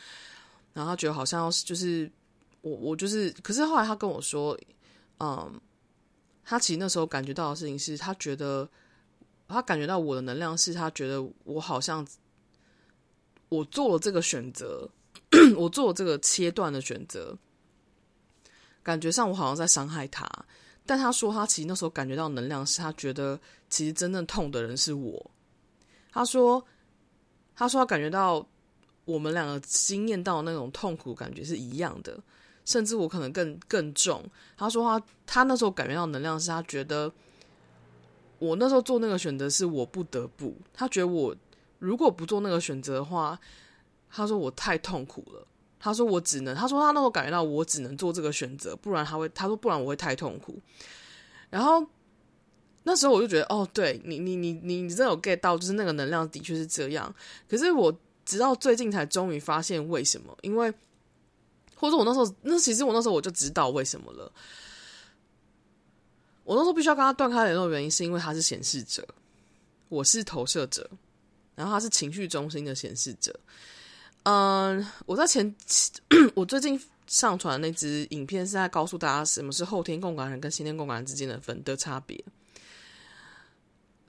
[0.71, 2.09] 然后他觉得好像就是
[2.63, 4.57] 我我就是，可是后来他跟我说，
[5.19, 5.61] 嗯，
[6.43, 8.67] 他其实那时候感觉到的事情是他觉得
[9.49, 12.07] 他感觉到我的能量是他觉得我好像
[13.49, 14.89] 我做了这个选择，
[15.57, 17.37] 我做了这个切断的选择，
[18.81, 20.27] 感觉上我好像在伤害他。
[20.85, 25.31] 但他说，他其实那时候感觉到能量，是他觉得其实真正痛的人是我。
[26.11, 26.65] 他说，
[27.55, 28.45] 他说他感觉到
[29.05, 32.21] 我们两个经验到那种痛苦感觉是一样的，
[32.65, 34.23] 甚至我可能更更重。
[34.57, 37.11] 他说他他那时候感觉到能量，是他觉得
[38.39, 40.55] 我那时候做那个选择是我不得不。
[40.73, 41.35] 他觉得我
[41.79, 43.39] 如果不做那个选择的话，
[44.09, 45.47] 他说我太痛苦了。
[45.79, 50.57] 他说：“我只能。”他说：“他那时候感觉到我只能做这个选择，不然他会。”他说：“不然我会太痛苦。”
[51.51, 51.85] 然后
[52.83, 57.13] 那时候我就觉得：“哦，对你，你，你，你，你真的有 get 到，就是那个能量的确是这样。”
[57.49, 60.73] 可是我直到最近才终于发现为什么，因为
[61.83, 64.31] 或者我那时候，那其实我那时候我就知道为什么了。
[66.45, 69.05] 我那时候必须要跟他断开联络原因，是因为他是显示者，
[69.89, 70.89] 我是投射者，
[71.55, 73.37] 然后他是情绪中心的显示者。
[74.23, 75.53] 嗯，我在前，
[76.35, 82.23] 我最近上传那支影片是在告诉大家什么是后天共感人跟先天共感人之间的分的差别。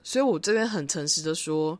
[0.01, 1.77] 所以我这边很诚实的说，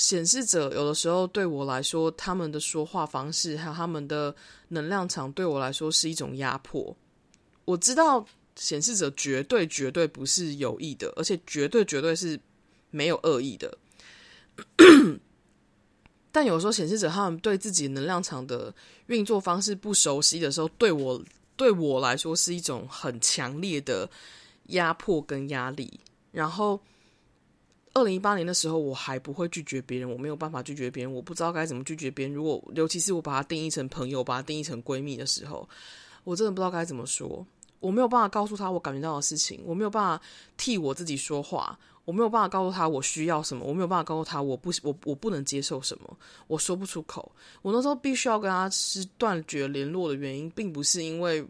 [0.00, 4.34] 显示者有的时候对我来说，他们的说话方式还有他们的
[4.68, 6.96] 能量场对我来说是一种压迫。
[7.66, 8.24] 我知道
[8.56, 12.40] 显示者绝对绝对不是有意的，而且绝对绝对是
[12.90, 13.76] 没有恶意的。
[16.32, 18.74] 但有时候显示者他们对自己能量场的
[19.08, 21.22] 运作方式不熟悉的时候，对我
[21.56, 24.08] 对我来说是一种很强烈的
[24.68, 26.00] 压迫跟压力。
[26.32, 26.80] 然后，
[27.92, 32.34] 二零一八年的时候，我还不会拒绝别人，我没有办法拒绝别人，我不知道该怎么拒绝别人。
[32.34, 35.68] 如果尤其是我把它定义成朋友，把它定义成闺蜜的时候，
[36.24, 37.44] 我真的不知道该怎么说。
[37.80, 40.22] 我没有办法告诉他我感觉到的事情，我没有办法
[40.56, 41.78] 替我自己说话。
[42.06, 46.16] 我没有办法告诉他我需要什么，我没有办法告诉他我不我我不能接受什么，
[46.48, 47.30] 我说不出口。
[47.62, 51.46] 我那时候必须要跟他是断绝联络的原因，并不是因为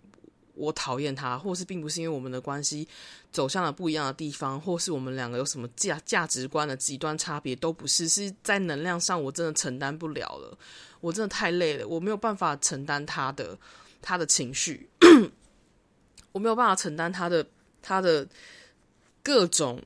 [0.54, 2.86] 我讨厌他，或是并不是因为我们的关系
[3.32, 8.08] 走向了不一样的地方，或是我们两个有什么价价值观的极端差别，都不是。
[8.08, 10.58] 是在能量上，我真的承担不了了，
[11.00, 13.58] 我真的太累了，我没有办法承担他的
[14.02, 14.88] 他的情绪，
[16.32, 17.46] 我没有办法承担他的
[17.82, 18.26] 他的
[19.22, 19.82] 各种。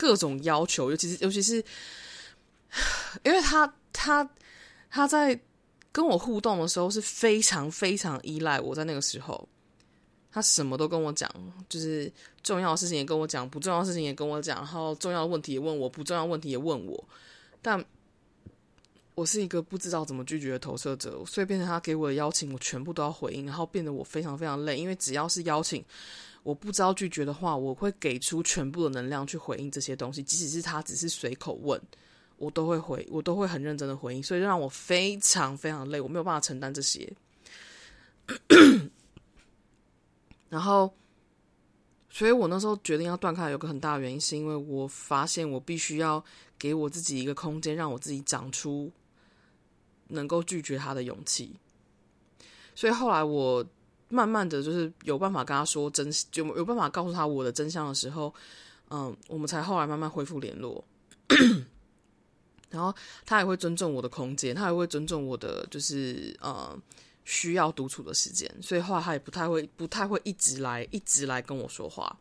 [0.00, 1.56] 各种要求，尤其是尤其是，
[3.24, 4.30] 因为他他
[4.88, 5.36] 他在
[5.90, 9.48] 跟我互动的时候是非常非常依赖我，在那个时候，
[10.30, 11.30] 他什么都跟我讲，
[11.68, 12.12] 就是
[12.42, 17.02] 重要的事情也跟我讲，不重要的事情也跟我讲，然后重要的问题也问我，不重要的问题也问我。
[17.60, 17.84] 但
[19.14, 25.84] 我是一个不知道怎么拒绝的投射者，所以变成他给我的邀请，我全部都要回应，然后变得我非常非常累，因为只要是邀请。
[26.44, 31.78] 我不知道拒绝的话，我会给出全部的能量去回应这些东西，即使是他只是随口问，
[32.36, 37.12] 我都会回，我都会很认真的回应，所以让我非常非常累，我没有办法承担这些。
[40.48, 40.92] 然后
[42.10, 46.24] 所以我那时候决定要断开，有个很大的原因，是因为我发现我必须要
[46.58, 48.90] 给我自己一个空间，让我自己长出
[50.08, 51.58] 能够拒绝他的勇气。
[52.74, 53.64] 所以后来我
[54.08, 58.32] 慢慢的就是有办法跟他说真，就有办法告诉他我的真相的时候，
[58.88, 60.82] 嗯，我们才后来慢慢恢复联络。
[62.70, 62.94] 然后
[63.26, 66.78] 他也会尊重我的空间，他也会尊重我的就是呃
[67.30, 72.18] 需要独处的时间，所以后来他也不太会不太会一直来一直来跟我说话。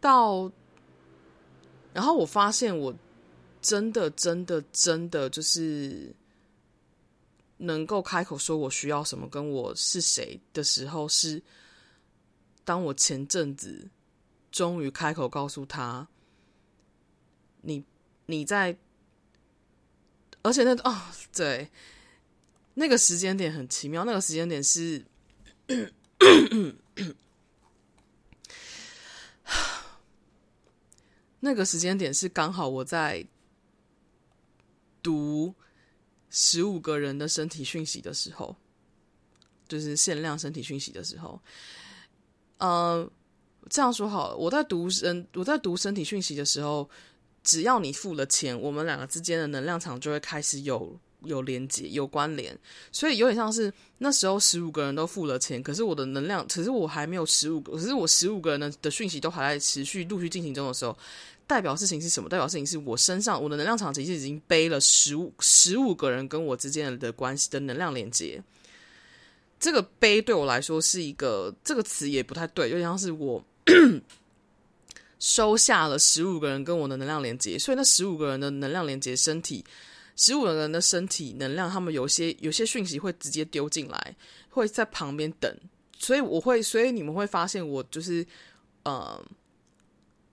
[0.00, 0.50] 到，
[1.92, 2.94] 然后我发现我
[3.60, 6.14] 真的真的真的就是
[7.58, 11.42] 能够开口说我需要什么，跟我是谁的时候，是
[12.64, 13.90] 当我前阵子
[14.50, 16.08] 终于开口告诉他。
[17.62, 17.84] 你
[18.24, 18.74] 你在，
[20.40, 20.98] 而且那哦，
[21.34, 21.70] 对，
[22.74, 24.04] 那个时间点很奇妙。
[24.04, 25.04] 那个时间点是，
[31.40, 33.24] 那个时间点是刚好我在
[35.02, 35.54] 读
[36.28, 38.56] 十五个人的身体讯息的时候，
[39.68, 41.40] 就是限量身体讯息的时候。
[42.58, 43.10] 呃，
[43.68, 46.90] 这样说好了，我在读身我在读身体讯息的时候。
[47.42, 50.94] 只要你付了钱，我们两个之间的能量场就会开始有
[51.24, 52.56] 有连接、有关联，
[52.92, 60.96] 所以有点像是那时候十五个人都付了钱，可是我的能量，可是我还没有十五个，可是我十五个人的的讯息都还在持续陆续进行中的时候，
[61.46, 62.28] 代表事情是什么？
[62.28, 68.42] 代表事情是我身上我的能量场其实已经背了十五十五个人跟我之间的关系的能量连接。
[69.58, 73.44] 这个背对我来说是一个这个词也不太对，有点像是我。
[75.20, 79.62] 收下了十五个人跟我的能量连接，所以那十五个人的能量连接身体，
[80.16, 84.16] 十五个人的身体能量，他们有些有些讯息会直接丢进来，
[84.48, 85.54] 会在旁边等，
[85.98, 88.26] 所以我会，所以你们会发现我就是，
[88.82, 89.22] 呃，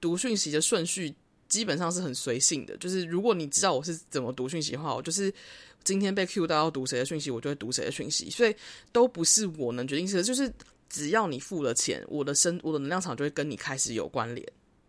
[0.01, 1.13] 读讯息的顺序
[1.47, 5.33] 基本上是很随性的，就是如果你知道我是怎么读讯息的话，我就是
[5.83, 8.55] 今天被 Q 到要读谁的讯息，我就会读谁的讯息，所以
[8.91, 10.51] 都不是我能决定的，就是
[10.89, 14.45] 只要你付了钱，我的身我的能量场就会跟你开始有关联。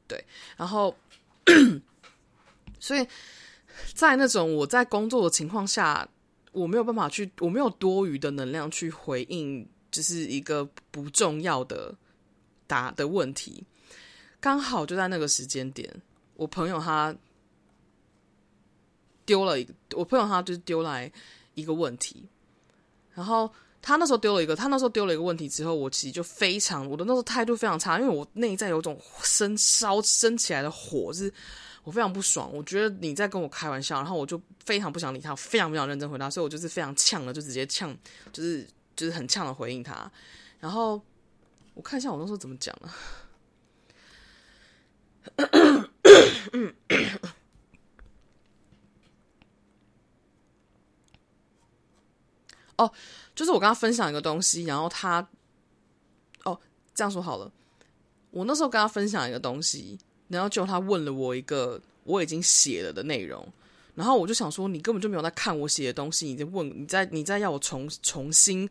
[0.09, 0.25] 对，
[0.57, 0.97] 然后，
[2.81, 3.07] 所以
[3.95, 6.09] 在那种我在工作的情况下，
[6.53, 11.95] 我没有办法去，我没有多余的能量去回应，就是一个不重要的
[12.67, 13.65] 答的问题。
[14.41, 15.91] 刚好就在那个时间点，
[16.35, 17.15] 我朋友他
[19.25, 21.11] 丢了一个，我朋友他就是丢来
[21.55, 22.29] 一个问题，
[23.15, 23.51] 然后。
[23.81, 31.33] 他那时候丢了一个，他那时候丢了一个问题之后，我其实就非常，我的那时候态度非常差，因为我内在有种升烧升起来的火，是
[31.89, 32.53] 我非常不爽。
[32.53, 37.97] 我觉得你在跟我开玩笑，然后我就非常不想理他，非常非常认真回答，所以我就是非常呛的，就直接呛，
[38.31, 40.13] 就是就是很呛的回应他。
[40.61, 41.01] 然后
[41.73, 42.95] 我看一下我那时候怎么讲了。
[52.77, 52.93] 哦，
[53.35, 55.27] 就是我跟他分享一个东西，然后他，
[56.45, 56.61] 哦，
[56.95, 57.51] 这样说好了，
[58.31, 63.47] 我那时候跟他分享一个东西，然后就他问了我一个我已经写了的内容，
[63.95, 68.69] 然后我就想说，你根本就没有在看我写的东西，你在问，你在你在要我重重新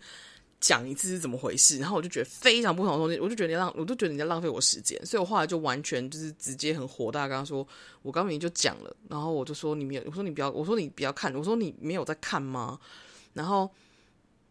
[0.61, 7.67] 讲一次是怎么回事，然后我就觉得非常不同的东西，我就觉得你浪，我就觉得你在浪费我时间，所以我后来就完全就是直接很火大，跟他说，
[8.01, 12.79] 我刚明明就讲了，然后我就说你没有，我说你不要，我说你不要看，我说你没有在看吗？
[13.33, 13.69] 然后。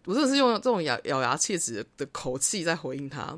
[0.09, 3.37] 我真的是用这种咬咬牙切齿的口气在回应他。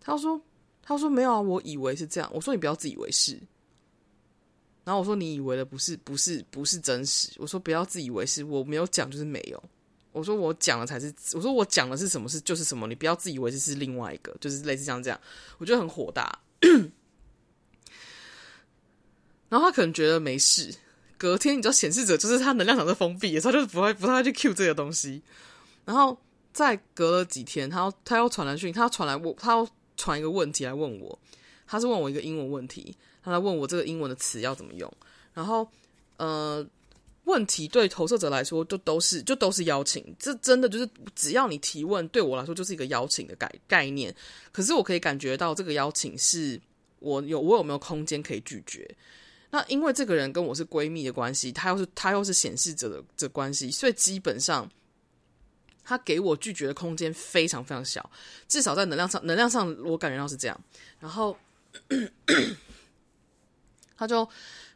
[0.00, 0.40] 他说
[0.88, 3.38] ：“他说没有啊，我以为是这样。”我说：“你不要自以为是。”
[4.84, 9.62] 然后我说：“你以为的不是不是不是真实。”我说：“不要自以为是，我没有讲就是没有。”
[10.12, 15.20] 我说：“我讲的才是。”我说：“我讲的是什么是就是什么，你不要自以为是是另外一个，就是类似像这样。”
[15.58, 16.38] 我觉得很火大。
[19.50, 20.74] 然后他可能觉得没事。
[21.18, 25.22] 隔天你知道显示者就是他能量场是封闭的，他就是不会不太会去 cue 这个东西。
[25.84, 26.18] 然后
[26.52, 29.68] 再隔了几天，他要他要传来讯，他要传来我，他要
[29.98, 31.18] 传一个问题来问我，
[31.66, 34.90] 他是问我一个英文问题，他来问我这个英文的词要怎么用。
[35.34, 35.68] 然后，
[36.16, 36.66] 呃，
[37.24, 44.14] 问题对投射者来说就都是就都是邀请，这真的就是只要你提问，对我来说就是一个邀请的概概念。
[44.50, 46.58] 可是我可以感觉到这个邀请是
[47.00, 48.88] 我有我有没有空间可以拒绝。
[49.50, 54.70] 那因为这个人跟我是闺蜜的关系，他又是他又是显示者的这关系，所以基本上。
[55.88, 58.10] 他给我拒绝的空间非常非常小，
[58.46, 60.60] 至少在能量上，能量上我感觉到是这样。
[61.00, 61.34] 然后
[63.96, 64.28] 他就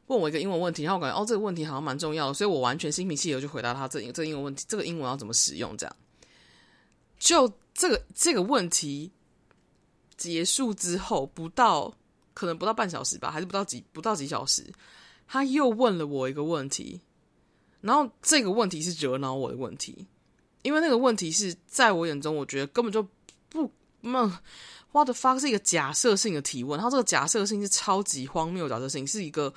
[0.06, 5.76] 问我一个英文问题，然后我感觉哦，这个问题好像蛮重要的，所以我完全心平气和就回答他这这英文问题，这个英文要怎么使用？
[5.76, 5.94] 这样
[7.18, 9.12] 就这个这个问题
[10.16, 11.94] 结束之后不到，
[12.32, 14.64] 可能不到半小时吧，还是不到几不到几小时，
[15.28, 17.02] 他又问了我一个问题，
[17.82, 20.06] 然后这个问题是惹恼我的问题，
[20.62, 23.06] 因为那个问题是在我眼中，我觉得根本就
[23.48, 24.26] 不那
[24.92, 29.52] What the fuck 是一个假设性的提问，然后这个假设性是超级荒谬的假设性，是一个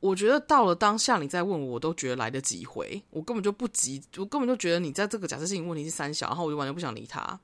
[0.00, 7.38] 我觉得到了当下你再问我，我都觉得来得及回，我根本就不急，我根本就觉得你在这个假设性问题是三小，然后我就完全不想理他，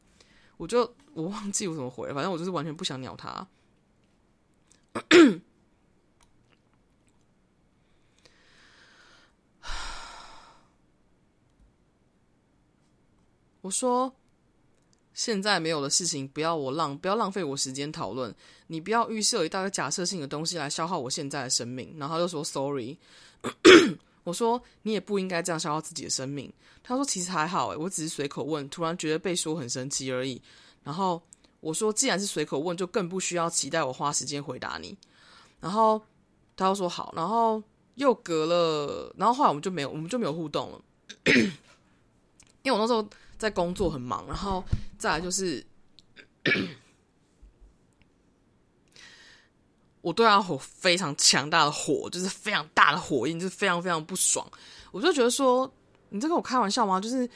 [0.57, 3.47] 我就我忘记我怎么回，反正我就是完全不想鸟他。
[13.61, 14.13] 我说。
[15.15, 18.33] 现在没有的事情，不要我浪，不要浪费我时间讨论。
[18.69, 21.93] 你不要预设一大堆假设性的东西来消耗我现在的生命。
[21.99, 22.97] 然后他就说 sorry，
[24.23, 26.53] 我说你也不应该这样消耗自己的生命。
[26.85, 30.41] 他说其实还好，诶，我只是随口问，突然觉得被说很生气而已。
[30.85, 31.21] 然后
[31.59, 34.97] 我说既然是随口问，就更不需要期待我花时间回答你。
[35.59, 36.01] 然后
[36.57, 37.61] 他又说好，然后
[37.97, 40.81] 又隔了，然后后来我们就没有，我们就没有互动了，
[42.63, 43.05] 因为我那时候。
[43.39, 44.63] 在工作很忙，然后
[44.99, 45.65] 再来就是，
[50.03, 54.45] 我对他火非常强大的火，就是非常大的火焰，就是非常非常不爽。
[54.91, 55.73] 我就觉得说，
[56.09, 57.01] 你在跟我开玩笑吗？
[57.01, 57.29] 就是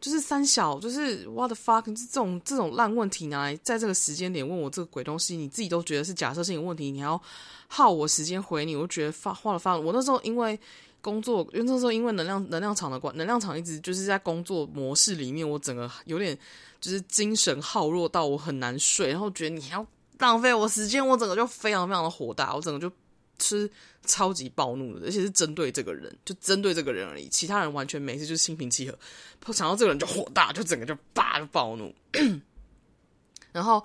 [0.00, 7.20] 就是三小，就是 what the fuck，这种这种烂问题拿来在这个时间点问我这个鬼东西，你自己都觉得是假设性的问题，你还要
[7.68, 9.80] 耗我时间回你，我就觉得发花了发了。
[9.80, 10.58] 我那时候因为。
[11.00, 16.38] 工作，因为那时候因为能量能量场的关，能量场一直就是在工作模式里面，我整个有点
[16.80, 19.86] 就是精神耗弱到我很难睡，然后觉得你还要
[20.18, 22.92] 浪费我时间，我整个就非常非常的火大，我整个就
[23.38, 23.70] 吃
[24.04, 29.52] 超级暴怒的，而且是针对这个人，就针对这个人而已，其他人完全没事，就是心平气和。
[29.52, 31.94] 想到这个人就火大，就整个就叭就暴怒。
[33.52, 33.82] 然后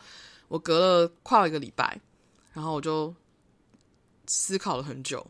[0.48, 2.00] 我隔了快一个礼拜，
[2.54, 3.14] 然后我就
[4.28, 5.26] 思考了很久。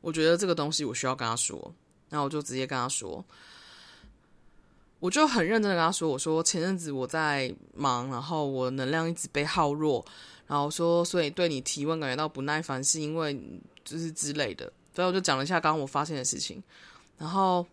[0.00, 1.74] 我觉得这个东西我需要跟他说，
[2.08, 3.24] 然后我就直接跟他说，
[4.98, 10.04] 我就很认真的跟他说，我说前阵子我在忙，然后我能量一直被耗弱，
[10.46, 13.38] 然后说所以对你提问感觉到不耐烦，是因为
[13.84, 16.62] 就是之类的，所以我就讲了一下刚刚我发现的事情，
[17.18, 17.66] 然后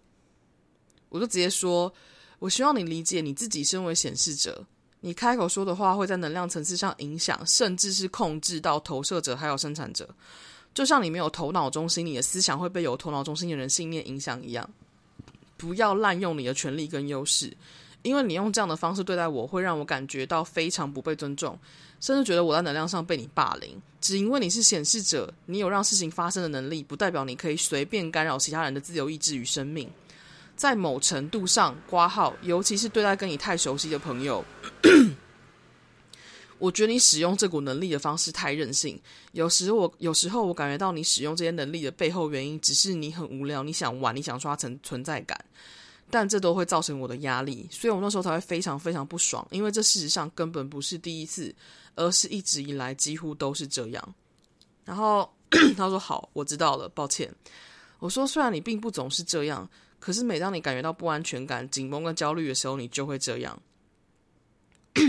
[1.10, 1.92] 我就直接说，
[2.40, 4.66] 我希望你理解你自己身为显示者，
[5.00, 10.10] 你开口说的话会在能量层次上影响，甚至是控制到投射者还有生产者。
[10.78, 14.70] 就像你没有头脑中心，你的思想会被有头脑中心的人信念影响一样。
[15.58, 17.52] 不要滥用你的权力跟优势，
[18.04, 21.58] 因为你用这样的方式对待我，会让我感觉到非常不被尊重，
[22.00, 23.76] 甚至觉得我在能量上被你霸凌。
[24.00, 29.90] 只因为你是显示者，你有让事情发生的能力，不代表你可以随便干扰其他人的自由意志与生命。
[30.56, 34.46] 在某程度上，挂号，尤其是对待跟你太熟悉的朋友。
[36.60, 39.00] 我觉得你使用这股能力的方式太任性。
[39.32, 45.40] 有时我有时候我感觉到你使用这些能力的背后原因，只是你很无聊，你想玩，你想刷存存在感。
[46.10, 51.54] 但这都会造成我的压力，所以我那时候才会非常非常不爽，因为这事实上根本不是第一次，
[51.96, 54.16] 而是一直以来几乎都是这样。
[54.86, 55.30] 然后
[55.76, 57.30] 他说：“好，我知道了，抱歉。”
[58.00, 63.62] 我说：“虽然你并不总是这样，可是每当你感觉到不安全感、紧绷跟焦虑的时候，你就会这样。”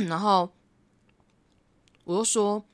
[0.08, 0.50] 然后。
[2.08, 2.64] 我就说，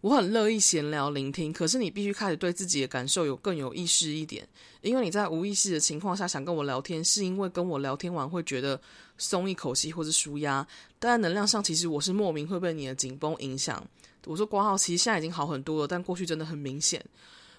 [0.00, 4.44] 我很乐意闲聊聆听，可是你必须开始对自己的感受有更有意识一点，
[4.82, 8.80] 因为你在无意识的情况下想跟我聊天，是因为跟我聊天完会觉得
[9.18, 10.66] 松一口气或是舒压，
[10.98, 13.80] 但在能量上其实我是莫名会被你的紧绷影响。
[14.24, 17.00] 我说挂号，其实现在已经好很多了，但过去真的很明显。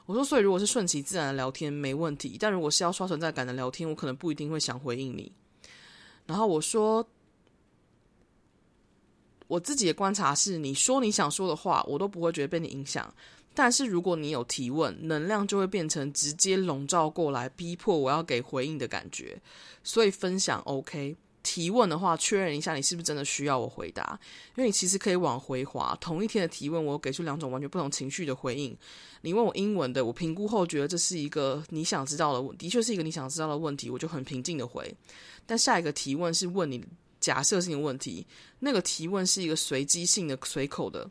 [0.08, 5.32] 我说，所以如果是顺其自然的聊天没问题，但如果是要刷存在感的聊天，我可能不一定会想回应你。
[6.26, 7.08] 然后我说。
[9.48, 13.14] 我自己的观察是，你说你想说的话，我都不会觉得被你影响。
[13.54, 19.42] 但是如果你有提问，能量就会变成直接笼罩过来，逼迫我要给回应的感觉。
[19.84, 24.20] 所以分享 OK，提问的话，确认一下你是不是真的需要我回答。
[24.56, 28.78] 因为你其实可以往回滑，同一天的提问，我给出两种完全不同情绪的回应。
[29.22, 34.94] 你问我英文的，我评估后觉得这是一个你想知道的，的确是一个你想知道的问题，我就很平静的回。
[35.48, 36.84] 但下一个提问是问你。
[37.28, 38.26] 假设性的问题，
[38.60, 41.10] 那个提问是一个随机性的、随口的。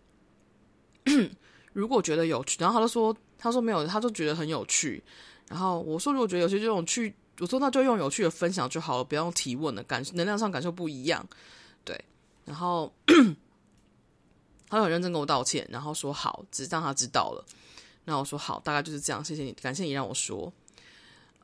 [1.74, 5.04] 如果觉得有趣，然后他就说：“他说没有，他就觉得很有趣。”
[5.46, 11.22] 然后我说：“如果觉得有趣，就用去。”我说：“那就用有趣的分享就好了，不要用提问的感，能量上感受不一样。”
[11.84, 12.02] 对，
[12.46, 12.90] 然后
[14.70, 17.44] 他很认真跟我道歉，然后说：“好，只是让他知道了。”
[18.06, 20.50] 那我说：“好，大概就是这样，谢谢你，感谢你让我说。”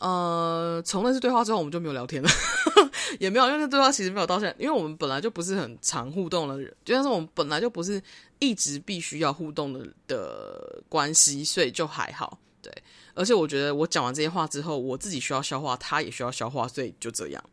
[0.01, 2.29] 呃，从那次对话之后，我们就没有聊天了。
[3.21, 8.03] 也没有，因为那对话其实没有到现在，因为我们本来就不是很常互动的人，就像是我们本来就不是
[8.39, 12.39] 一直必须要互动的的关系，所以就还好。
[12.61, 12.73] 对，
[13.15, 17.45] 而且我觉得我讲完这些话之后，我自己需要消化，他也需要消化，所以就这样。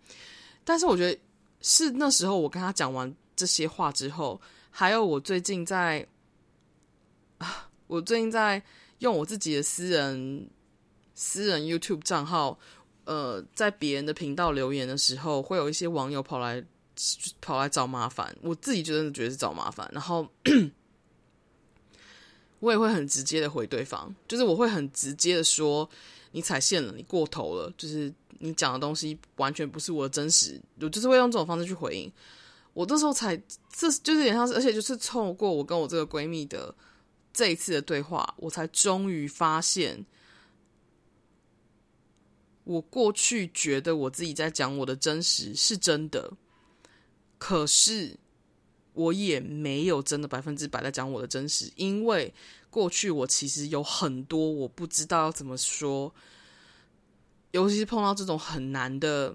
[0.63, 1.20] 但是我觉得
[1.61, 4.39] 是那时候我跟他讲完这些话之后，
[4.70, 6.07] 还有我最近在
[7.39, 8.61] 啊，我最近在
[8.99, 10.47] 用我自己的私人
[11.15, 12.59] 私人 YouTube 账号，
[13.10, 16.64] 呃，在别人的频道留言的时候，会有一些网友跑来
[17.41, 20.28] 跑来找麻烦，我自己真的觉得是找麻烦，然后。
[22.62, 25.89] 我也会很直接的回对方，就是我会很直接的说，
[26.34, 32.12] 你踩线了，你过头了，就是你讲的东西完全不是我的真实，我就是会用这种方式去回应。
[32.74, 33.34] 我那时候才，
[33.72, 36.76] 这就是有点像是，而且就是透过我跟我这个闺蜜的
[37.32, 40.05] 这一次的对话，我才终于发现，
[42.70, 46.32] 我过去觉得我自己在讲我的真实是真的，
[47.38, 48.17] 可是。
[48.93, 52.34] 我也没有真的百分之百在讲我的真实，因为
[52.70, 56.13] 过去我其实有很多我不知道要怎么说，
[57.51, 59.34] 尤其是碰到这种很难的，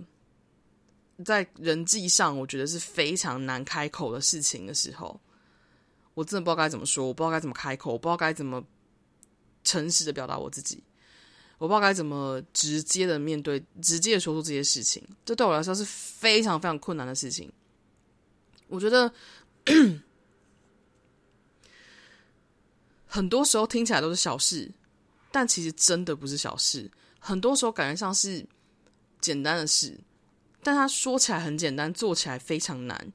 [1.25, 5.19] 在人际上我觉得是非常难开口的事情的时候，
[6.13, 8.63] 我真的不知道该怎么说，我不知道该怎么开口，我不知道该怎么
[9.63, 10.83] 诚实的表达我自己，
[11.65, 17.51] 我不知道该怎么直接的面对，直接的说出这些事情，这对我来说是非常非常困难的事情，
[18.69, 19.13] 我觉得。
[23.07, 24.69] 很多时候听起来都是小事，
[25.31, 26.91] 但其实真的不是小事。
[27.21, 28.45] 很多时候感觉像是
[29.21, 29.97] 简单的事，
[30.65, 33.13] 但他说起来很简单，做起来非常难。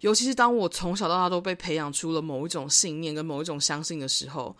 [0.00, 4.56] 尤其是当我从小到大都被培养出了某一种信念跟某一种相信的时候，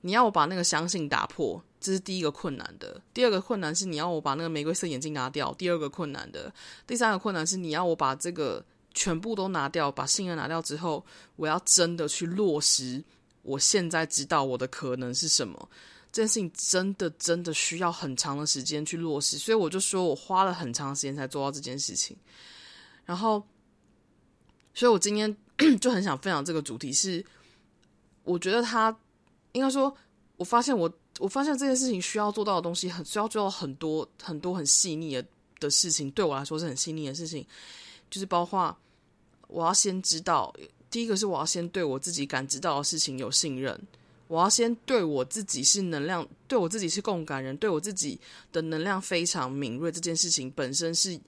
[0.00, 2.98] 你要我把那个相信打破，这是第一个困难的。
[3.12, 6.50] 第二个困难是你要我把那个玫瑰色眼镜拿掉，第二个困难的。
[6.86, 8.64] 第三个困难是你要我把这个。
[8.94, 11.02] 全部都拿掉，把信任拿掉之后，
[11.36, 13.02] 我要真的去落实。
[13.40, 15.66] 我现在知道我的可能是什么，
[16.12, 19.38] 这件事情真的真的需要很长的时间去落实。
[19.38, 22.14] 所以我就说我花了很长时间才做到这件事情。
[23.06, 23.42] 然后，
[24.74, 25.34] 所以我今天
[25.80, 27.24] 就很想分享这个主题是，
[28.24, 28.94] 我觉得他
[29.52, 29.96] 应该说，
[30.36, 30.86] 我发现我
[31.18, 35.24] 我发现这件事情需要做到的东西很需要做到很多很多很细腻的
[35.60, 37.46] 的事情，对我来说是很细腻的事情。
[38.10, 38.76] 就是包括
[39.48, 40.52] 我要先知道，
[40.90, 43.78] 第一个是我要先对我自己感知到的事情有信任，
[44.28, 48.18] 我要先对我自己是能量，对我自己是共感人，对我自己
[48.50, 51.18] 的能量非常敏锐，这件事情本身是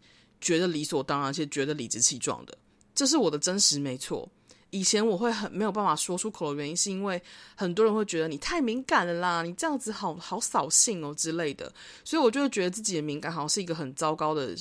[0.41, 2.57] 觉得理所当然，而且觉得理直气壮的，
[2.95, 4.29] 这是我的真实，没错。
[4.75, 7.23] 以前我会很没有办法说出口的原因，是因为
[7.55, 11.73] 很多人会觉得你太敏感了啦，你这样子好好扫兴哦之类的，
[12.05, 14.55] 所以我就会觉得自己的敏感好像是一个很糟糕的。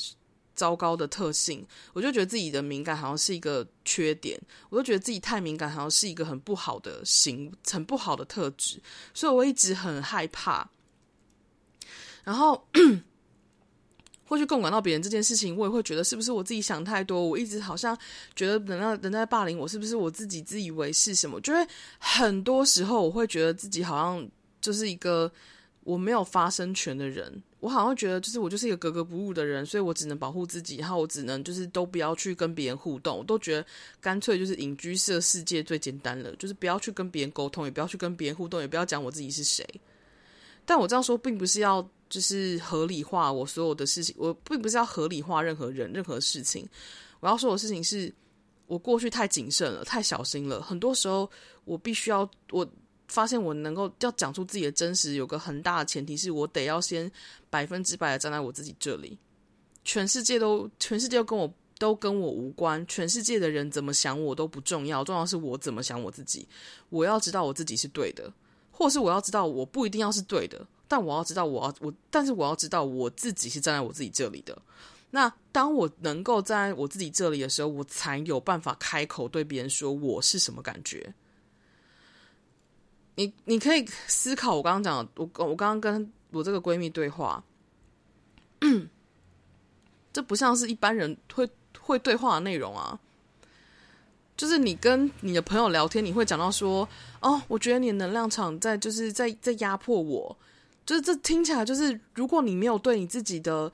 [0.56, 4.40] 糟糕的特性，我就觉得自己的敏感好像是一个缺点，
[4.70, 8.80] 我就觉得自己太敏感好像是一个很不好的行，很不好的特质，
[9.16, 10.70] 所以我一直很害怕。
[12.24, 12.68] 然后，
[14.34, 17.26] 会去共感到别人这件事情，我也会觉得是不是我自己想太多？
[17.26, 17.98] 我一直好像
[18.36, 21.40] 觉得人家人在霸凌我，是不是我自己自以为是什么？
[21.42, 21.68] 就会
[22.00, 24.30] 很多时候我会觉得自己好像
[24.60, 25.32] 就是一个
[25.84, 27.42] 我没有发声权的人。
[27.60, 33.66] 我好像觉得，就是我就是一个格格不入的人，所以我只能保护自己，然后我只能就是都不要去跟别人互动，我都觉得
[34.02, 39.66] 干脆就是隐居式世界最简单了，就是不要去跟别人沟通，也不要去跟别人互动，也不要讲我自己是谁。
[40.66, 46.68] 但我这样说，并不是要就是合理化我所有的事情，我并不是要合理化任何人、任何事情。
[47.20, 48.14] 我要说的事情是，
[48.68, 51.30] 我过去太谨慎了，太小心了，很多时候
[51.66, 52.68] 我必须要我。
[53.10, 57.12] 发现我能够要讲出自己的真实，有个很大的前提是我得要先
[57.50, 59.20] 百分之百的站在我自己这里，
[59.84, 66.48] 全世界都全世界都跟我都跟我无关，全世界的人怎么想我都不重要，重要是我怎么想我自己。
[66.90, 68.34] 我要知道我自己是对的，
[68.72, 74.56] 或是我要知道我不一定要是对的，但我要知道我要我，但是我要知道我自己是站在我自己这里的。
[75.10, 81.12] 那当我能够站在我自己这里的时候，我才有办法开口对别人说我是什么感觉。
[83.16, 87.44] 你你可以思考我刚刚讲的，我我刚刚跟我这个闺蜜对话，
[90.14, 93.00] 这不像是一般人会会对话的内容啊。
[94.38, 96.88] 就是你跟你的朋友聊天，你会讲到说，
[97.20, 100.38] 哦，我觉得你的能量场在就是在在压迫我，
[100.86, 103.72] 就是这听起来就是，如果你没有对你自己的。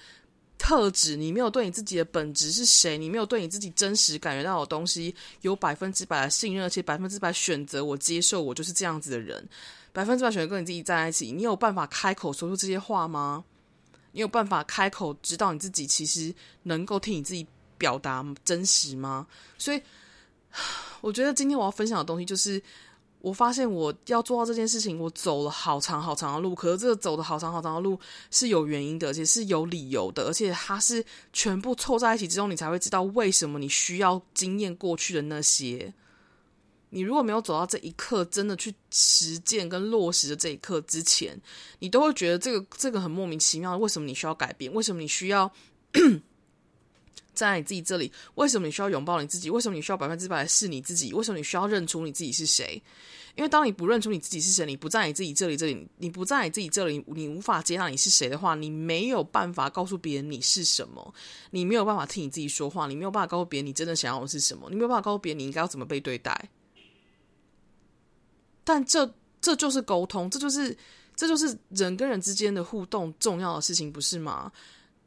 [0.61, 9.41] 特质，你没有对你自己的本质是谁，你没有对你自己真实感觉到的东西有百分之百的信任，而且百分之百选择我接受，我就是这样子的人，
[9.93, 13.41] 百分之百选择跟你自己在一起，你有办法开口说出这些话吗？
[14.11, 17.47] 你有办法开口知道你自己其实能够替你自己
[17.77, 19.25] 表达真实吗？
[19.57, 19.81] 所以，
[20.99, 22.61] 我觉得今天我要分享的东西就是。
[23.21, 26.55] 我发现我要做到这件事情，我走了好长好长的路。
[26.55, 27.99] 可是这个走的好长好长的路
[28.31, 31.03] 是有原因的，而且是有理由的，而且它是
[31.33, 35.93] 全部凑在一起之后，你才会知道为什么你需要经验过去的那些。
[36.91, 41.39] 你如果没有走到这一刻，真的去实践跟落实的这一刻之前，
[41.79, 43.77] 你都会觉得这个这个很莫名其妙。
[43.77, 44.73] 为什么你需要改变？
[44.73, 45.51] 为什么你需要？
[47.39, 49.49] 站在你自己这里，为什么你需要拥抱你自己？
[49.49, 51.13] 为什么你需要百分之百是你自己？
[51.13, 52.81] 为什么你需要认出你自己是谁？
[53.35, 61.13] 因为当你不认出你自己是谁，你不在你自己这里，这里你不在你自己这里，你无法接纳你是谁的话，你没有办法告诉别人你是什么，
[61.51, 66.49] 你没有办法替你自己说话，你没有办法告诉别人你真的想要的是什么，你没有办法告诉别人你应该要怎么被对待。
[68.65, 69.09] 但这
[69.39, 70.75] 这就是沟通，这就是
[71.15, 74.51] 这就是人跟人之间的互动重要的事情，不是吗？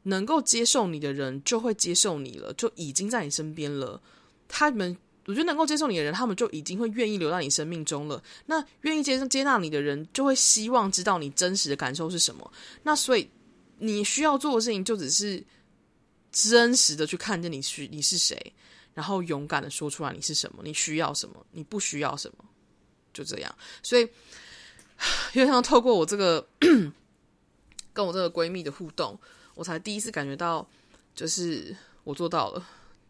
[0.03, 4.01] 能够接受你的人就会接受你了，就已经在你身边了。
[4.49, 4.95] 他们，
[5.25, 8.21] 我觉得能够接受你的人，他们就已经会愿意留在你生命中了。
[8.45, 12.51] 那愿意接接纳你的人，就会希望知道你真实的感受是什么。
[12.83, 13.27] 那所以
[13.79, 15.41] 你需要做的事情，就只是
[16.31, 18.37] 真实的去看见你是你是谁，
[18.93, 22.43] 然后勇敢的说出来你是什么，你需要什么，你不需要什么，
[23.13, 23.55] 就这样。
[23.81, 24.01] 所以，
[25.33, 26.45] 因为像透过我这个
[27.93, 29.17] 跟我这个闺蜜的互动。
[29.55, 30.65] 我才第一次感觉到，
[31.15, 32.65] 就是我做到了，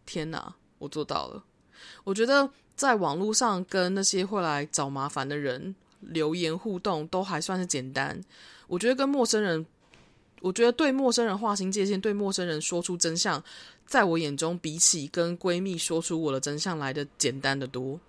[0.06, 1.44] 天哪，我做到了！
[2.04, 8.20] 我觉得在网络上跟那些会来找麻烦的人留言互动都还算是简单。
[8.68, 9.66] 我觉得跟陌生人，
[10.42, 13.42] 我觉得对陌生人划清界限，对陌生人说出真相，
[13.86, 18.00] 在我眼中比起跟闺蜜说出我的真相来的简单的多。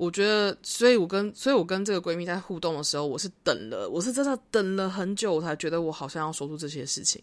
[0.00, 7.22] 我觉得，所以我跟所以我跟这个闺蜜在互动的时候，我是等了，我是真的等了很久，我才觉得我好像要说出这些事情。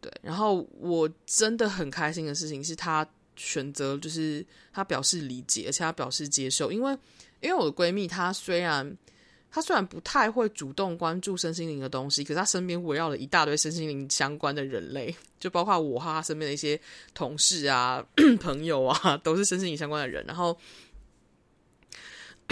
[0.00, 3.04] 对，然后我真的很开心的事情是，她
[3.34, 6.96] 选择就是她表示理解，而且她表示接受，因为
[7.40, 8.96] 因为我的闺蜜她虽然
[9.50, 16.80] 她虽然不太会主动关注身心灵的东西，可是她身边围绕了一大堆身心灵相关的人类，就包括我和她身边的一些
[17.12, 18.06] 同事啊、
[18.40, 20.56] 朋友啊，都是身心灵相关的人，然后。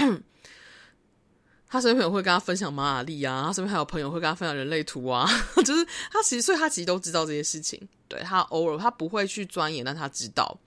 [1.68, 5.28] 他身边朋友会跟他分享玛雅历啊，他身边还有朋友会跟他分享人类图啊，
[5.64, 7.80] 就是他其实，所以他其实都知道这些事情。
[8.08, 10.58] 对，他偶尔他不会去钻研，但他知道。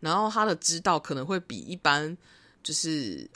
[0.00, 2.16] 然后他的知道可能会比一般
[2.62, 3.28] 就是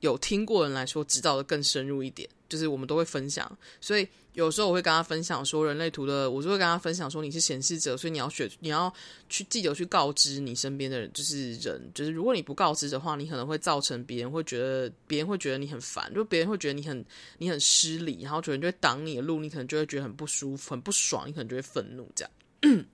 [0.00, 2.28] 有听过人来说知道的更深入一点。
[2.48, 3.48] 就是我们都会分享，
[3.80, 8.92] 所以有时候我会跟他分享说人类图的，我就会跟他分享说你是显示者，所以你要选，你要
[9.28, 17.04] 去记得去告知你身边的人，就是人，就是如果你不告知的话，你可能会造成别人会觉得别人会觉得你很烦，就别人会觉得你很
[17.38, 22.32] 你很失礼，然后觉得就会挡你的路，你可能就会觉得很不舒服、很不爽，你可能就会愤怒这样。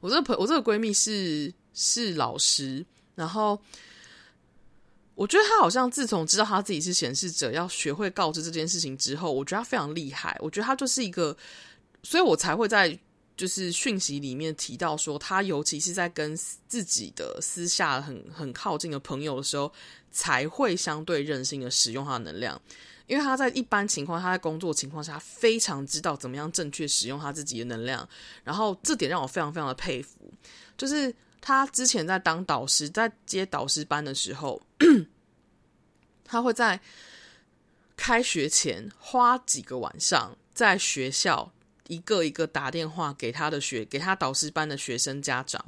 [0.00, 2.84] 我这个朋，我这个闺蜜是是老师，
[3.14, 3.60] 然后。
[5.16, 10.36] 我觉得他好像自从知道他自己是显示者，要学会告知这件事情之后，我觉得他非常厉害。
[10.40, 11.34] 我觉得他就是一个，
[12.02, 12.96] 所以我才会在
[13.34, 16.36] 就是讯息里面提到说，他尤其是在跟
[16.68, 19.72] 自己的私下很很靠近的朋友的时候，
[20.12, 22.60] 才会相对任性的使用他的能量，
[23.06, 28.06] 因为他在一般情况，他在工作情况下非常知道怎么样正确使用他自己的能量，
[28.44, 30.30] 然后这点让我非常非常的佩服，
[30.76, 31.14] 就是。
[31.46, 34.60] 他之前在当导师，在接导师班的时候，
[36.26, 36.80] 他会在
[37.96, 41.52] 开学前花几个晚上，在学校
[41.86, 45.64] 一个一个打电话给他的学，给他导师班的学生家长，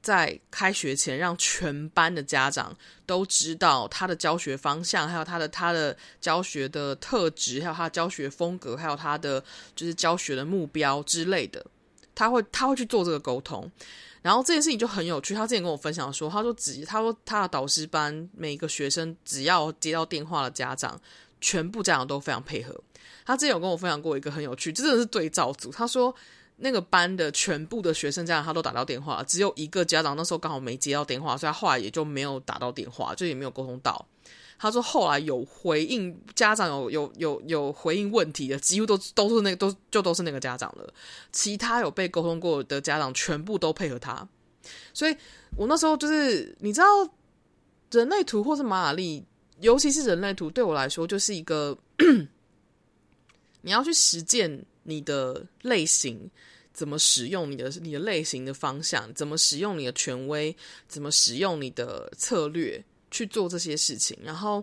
[0.00, 9.42] 在开学前让全班的家长都知道他的教学方向，还有他的他的教学的特质，还有他教学风格，还有他的
[9.74, 11.66] 就是教学的目标之类的，
[12.14, 13.68] 他会他会去做这个沟通。
[14.22, 15.34] 然后这件事情就很有趣。
[15.34, 21.00] 他之前跟我分享说，他说只他说他的导师班每一个学生只要接到电话的家长，
[21.40, 22.78] 全部家长都非常配合。
[23.24, 25.70] 他之前有跟我分享过一个很有趣，这真的是对照组。
[25.70, 26.14] 他说
[26.56, 34.04] 那个班的全部的学生家长他都打到电话，只有一个家长那时候刚好没接到电话，所以他后来也就没有打到电话，就也没有沟通到。
[34.62, 40.92] 他说后来有回应家长有有有有回应问题的，几乎都都是那个都就都是那个家长了。
[41.32, 44.28] 其他有被沟通过的家长全部都配合他。
[44.92, 45.16] 所以
[45.56, 46.86] 我那时候就是你知道，
[47.90, 49.24] 人类图或是马雅历，
[49.60, 51.74] 尤其是人类图，对我来说就是一个
[53.62, 56.30] 你要去实践你的类型，
[56.74, 60.54] 怎么使用你的你的类型的方向，怎么使用你的权威，
[60.86, 62.84] 怎么使用你的策略。
[63.10, 64.62] 去做这些事情，然后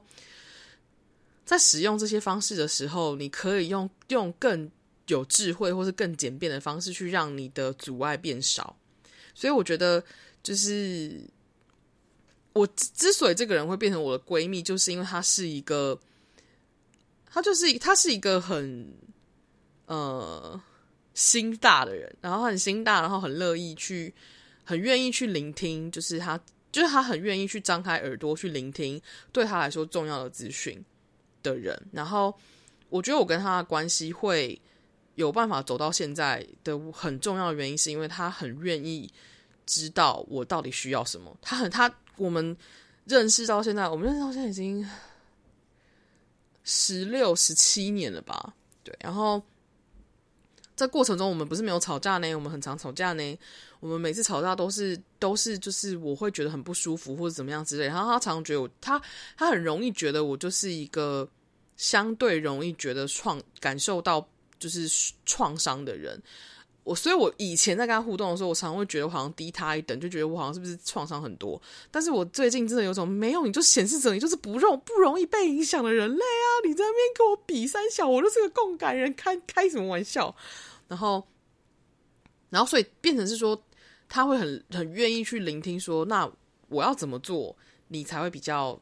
[1.45, 4.69] 在使用这些方式的时候，你可以用用更
[5.07, 8.75] 有智慧或是更简便的方式去让你的阻碍变少。
[9.33, 10.03] 所以我觉得，
[10.41, 11.21] 就是
[12.53, 15.99] 我之所以这个人会变成我的闺蜜，就是因为她是一个，
[17.29, 18.91] 她就是她是一个很
[19.85, 20.59] 呃
[21.13, 24.13] 心大的人，然后很心大，然后很乐意去，
[24.63, 26.39] 很愿意去聆听，就是她，
[26.77, 29.01] 就是他很愿意去张开耳朵去聆听
[29.31, 30.83] 对他来说重要的资讯
[31.41, 31.75] 的人。
[31.91, 32.33] 然后
[32.89, 34.59] 我觉得我跟他的关系会。
[35.15, 39.11] 有办法走到现在的很重要的原因，是因为他很愿意
[39.65, 41.35] 知道我到底需要什么。
[41.41, 42.55] 他很他我们
[43.05, 44.87] 认识到现在，我们认识到现在已经
[46.63, 48.53] 十六、十七年了吧？
[48.83, 48.95] 对。
[49.01, 49.41] 然后
[50.75, 53.37] 在过程中，我们不是没有吵架呢，我们很常吵架呢。
[53.79, 57.85] 我们每次吵架都是都是就是我会觉得很不舒服或者怎么样之类。
[57.85, 59.01] 然后他常常觉得我他
[59.35, 61.27] 他很容易觉得我就是一个
[61.75, 64.27] 相对容易觉得创感受到。
[64.59, 64.89] 就是
[65.23, 66.19] 创伤的人，
[66.83, 71.61] 我所以，我以前在跟他互动的时候，我常常会觉得我好像低他一等，就觉得我好像是不是创伤很多。
[71.91, 76.49] 但是我最近真的有种没有，你就显示着你就是不容不容易被影响的人类啊！
[76.65, 80.35] 你在那边跟我比三小，我就是个共感人，开开什么玩笑？
[80.87, 81.23] 然后，
[82.49, 83.63] 然后，所以变成是说，
[84.09, 86.29] 他会很很愿意去聆听，说那
[86.69, 87.55] 我要怎么做，
[87.87, 88.79] 你才会比较。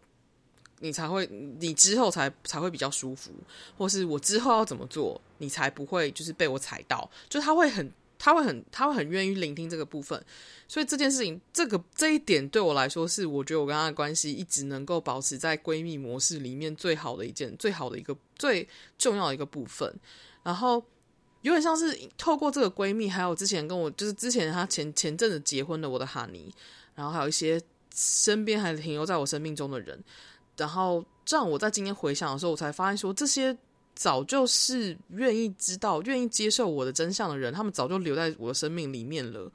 [0.82, 1.26] 你才会，
[1.58, 3.32] 你之后才才会比较舒服，
[3.78, 7.10] 或是我之后要怎么做，你才不会就是被我踩到。
[7.30, 10.22] 就他会很，他会很，他会很愿意聆听这个部分。
[10.68, 18.68] 所以这件事情，这个这一点对我来说，是我觉得我跟他的关系一直能够保持在闺蜜模式里面最好的一件，最好的一个最
[18.98, 19.92] 重要的一个部分。
[20.44, 20.86] 然后
[21.46, 26.52] 有点像是透过这个闺蜜，还有之前跟我就是之前她前前阵子结婚的我的哈尼，
[26.96, 27.62] 然后还有一些
[27.94, 30.04] 身边还停留在我生命中的人。
[30.58, 33.56] 然后，这样我在今天回想的时候，我才发现说，这些
[33.94, 39.52] 早就是愿意知道、愿意接受我的真相的人，他们早就留在我的生命里面了。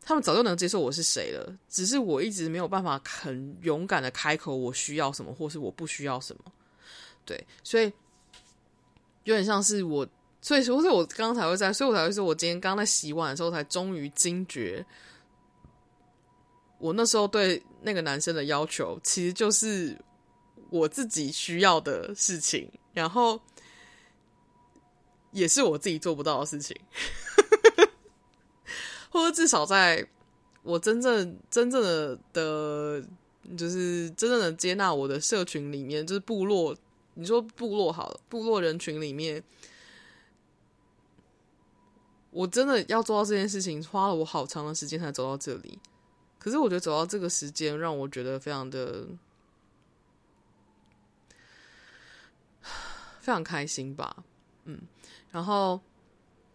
[0.00, 6.42] 他们早就能接受我是谁了，只是我一直没有办法很勇敢的开口，我需要什么，或是我不需要什么。
[7.26, 7.92] 对，所以
[9.24, 10.06] 有点像是我，
[10.44, 14.84] 所以说，所以我刚刚才会在，所以我才会说，我今天刚在洗碗的时候，才终于惊觉。
[16.76, 19.98] 我那时候对那个男生的要求，其实就是
[20.68, 23.40] 我自己需要的事情，然后
[25.32, 26.78] 也是我自己做不到的事情，
[29.08, 30.06] 或者至少在
[30.62, 33.02] 我真正真正的的，
[33.56, 36.76] 就是真正的接纳我的社群里面，就是部落，
[37.14, 39.42] 你说部落好了，部落人群里面，
[42.34, 45.78] 我真的要做到这件事情，花了我好长的时间才走到这里。
[46.36, 49.06] 可是我觉得走到这个时间，让我觉得非常的
[53.20, 54.16] 非常开心吧，
[54.64, 54.78] 嗯。
[55.30, 55.80] 然后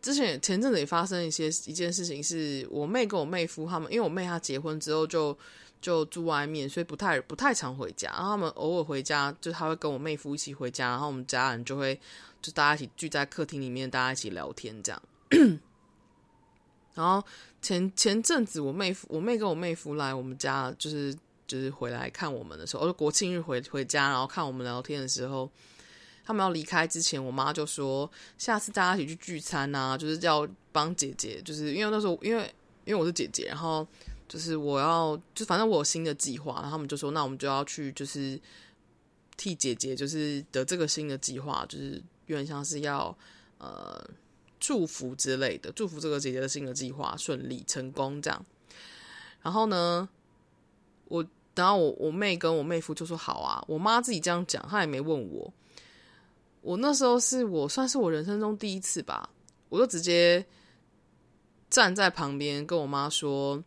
[0.02, 5.36] 之前前阵子也发生一些一件事情，是我妹跟我妹夫他们，因为我妹她结婚之后就
[5.82, 8.10] 就住外面，所以不太不太常回家。
[8.12, 12.00] 然后他们偶尔回家，就他会跟我妹夫一起回家，然后我们家人就会
[12.42, 15.02] 就大家一起聚在客厅里面，大家一起聊天这样。
[17.00, 17.26] 然后
[17.62, 21.16] 前前阵子，我妹夫、我妹跟我妹夫来我们家，就是
[21.48, 25.50] 就是回来看我们的时候，就国庆日回回家，然后看我们聊天的时候，
[26.26, 33.88] 他们要离开之前，我妈就说，下次大家一起去聚餐啊，就是要帮姐姐，就是因为那时候因为因为我是姐姐，然后
[34.28, 38.38] 就是我要就反正我有新的计划，然后他们就说，那我们就要去就是
[39.38, 43.18] 替姐姐就是的这个新的计划，就是有点像是要
[43.58, 44.06] 呃。
[44.60, 48.46] 祝福之类的，祝福这个姐姐的新的计划顺利成功这样。
[49.42, 50.08] 然后呢，
[51.06, 55.54] 我然后我我妹跟我妹夫就说好啊，我妈自己这样讲，她也没问我。
[56.62, 59.30] 我那时候是我算是我人生中第一次吧，
[59.70, 60.46] 我就直接
[61.70, 63.64] 站在旁边跟我妈说：“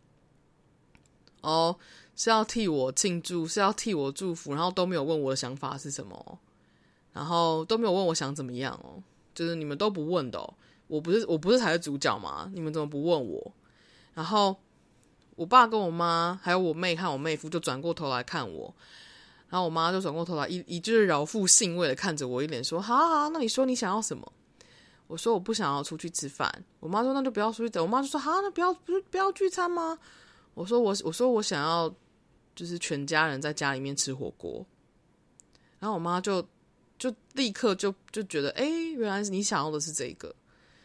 [1.40, 1.74] 哦，
[2.14, 6.38] 是要替我庆祝，是要替我祝福，然后都没有问我的想法是什么，
[7.14, 9.03] 然后都没有问我想怎么样哦，
[9.34, 10.55] 就是你们都不问的哦。”
[10.93, 12.51] 我不是我不是才是主角吗？
[12.53, 13.51] 你们怎么不问我？
[14.12, 14.55] 然后
[15.36, 18.74] 我爸跟我妈还有我妹和我妹夫就转过头来看我，
[19.49, 24.30] 然后我妈就转过头来一一就是饶富兴味的看着我，一脸说：“好好，那你说你想要什么？”
[25.09, 29.99] 我说：“我不想要出去吃饭。”我妈说：“那就不要出去等。”我妈就说：“好，那不要不不要聚餐吗？”
[30.53, 31.90] 我说：“我我说我想要
[32.55, 34.66] 就是全家人在家里面吃火锅。”
[35.80, 36.47] 然后我妈就
[36.99, 40.34] 就立刻就就觉得：“哎，原来是你想要的是这个。”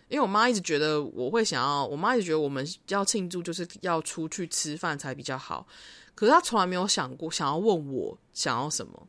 [0.09, 5.67] 因为我妈一直觉得我会想要，我妈一直觉得我们要庆祝就是要出去吃饭才比较好，
[6.15, 9.07] 可是她从来没有想过想要问我想要什么。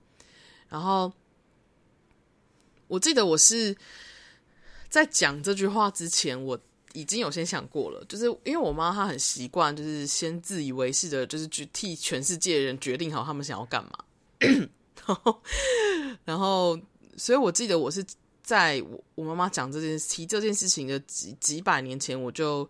[0.69, 1.13] 然后
[2.89, 3.77] 我记得我是
[4.89, 6.59] 在讲这句话之前，我
[6.95, 13.91] 已经有先想过了，就是因为我妈她很习惯，就是先自以为是的，就是去替全世界的人决定好他们想要干嘛。
[15.07, 15.43] 然后，
[16.25, 16.79] 然后，
[17.17, 18.05] 所以我记得我是
[18.49, 22.63] 在我我妈妈讲这件提这件事情的几几百年前，我就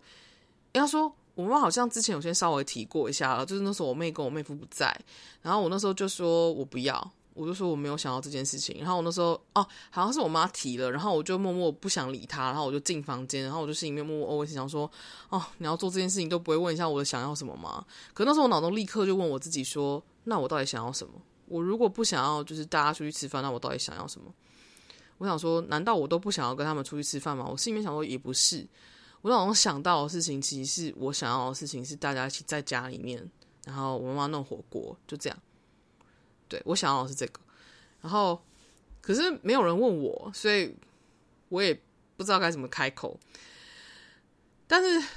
[0.73, 4.93] 应该说，我妈好像之前有先稍微提过一下了，就是那时候我妹跟我妹夫不在，
[5.41, 7.11] 然后我那时候就说我不要。
[7.35, 14.91] 我就说我没有想到这件事情，然后我那时候哦，好像是我妈提了，然后我就默默不想理她，然后我就进房间，然后我就心里面默默哦，我想说
[15.29, 17.85] 哦，你要做这件事情都不会问一下我的想要什么吗？
[18.13, 21.13] 可那时候我脑中立刻就问我自己说，那我到底想要什么？
[21.45, 24.29] 我如果不想要就是大家出去吃饭，那我到底想要什么？
[25.19, 27.45] 我想说，难道我都不想要跟他们出去吃饭吗？
[27.47, 28.67] 我心里面想说也不是，
[29.21, 33.29] 我脑中想到的事情，其实是我想要的事情是大家一起在家里面，
[33.65, 35.37] 然后我妈妈弄火锅，就这样。
[36.47, 37.39] 对，我想要的是这个，
[38.01, 38.41] 然后
[39.01, 40.75] 可是没有人问我，所以
[41.49, 41.73] 我也
[42.17, 43.19] 不知道该怎么开口。
[44.65, 45.07] 但是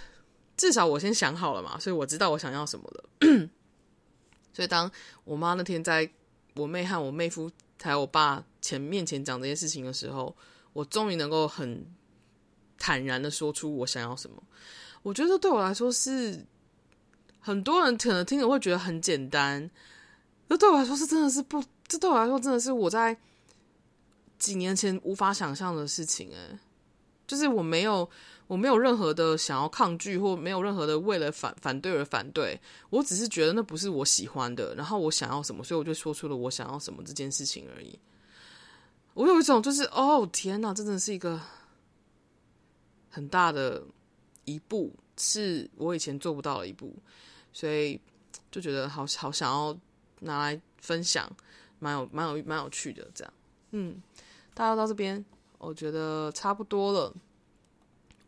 [0.56, 3.04] 至少我先想好了嘛，所以我知道我想要什么了。
[4.52, 4.90] 所以当
[5.24, 6.10] 我妈那天在
[6.56, 7.50] 我妹和我妹夫
[7.80, 10.34] 还有我爸前面前讲这件事情的时候，
[10.72, 11.84] 我终于能够很
[12.78, 14.42] 坦然的说出我想要什么。
[15.02, 16.46] 我觉得对我来说是
[17.40, 19.70] 很多人可能听了会觉得很简单。
[20.48, 23.16] 这对我来说是真的是不，这对我来说真的是我在
[24.38, 26.58] 几年前无法想象的事情诶，
[27.26, 28.06] 就是我没有
[28.46, 32.60] 我没有任何的想要抗拒，或没有任何的为了反反对而反对，
[32.90, 37.98] 我只是觉得那不是我喜欢的，然后我想要什么，所以我就说出了我想要什么这件事情而已。
[39.14, 41.40] 我有一种就是哦天哪，这真的是一个
[43.10, 43.82] 很大的
[44.44, 46.94] 一步，是我以前做不到的一步，
[47.52, 48.00] 所以
[48.50, 49.78] 就觉得好好想要。
[50.24, 51.28] 拿来分享，
[51.80, 53.04] 蛮有、蛮有、蛮有趣的。
[53.12, 53.32] 这样，
[53.72, 54.00] 嗯，
[54.54, 55.24] 大家到这边，
[55.58, 57.12] 我觉得差不多了。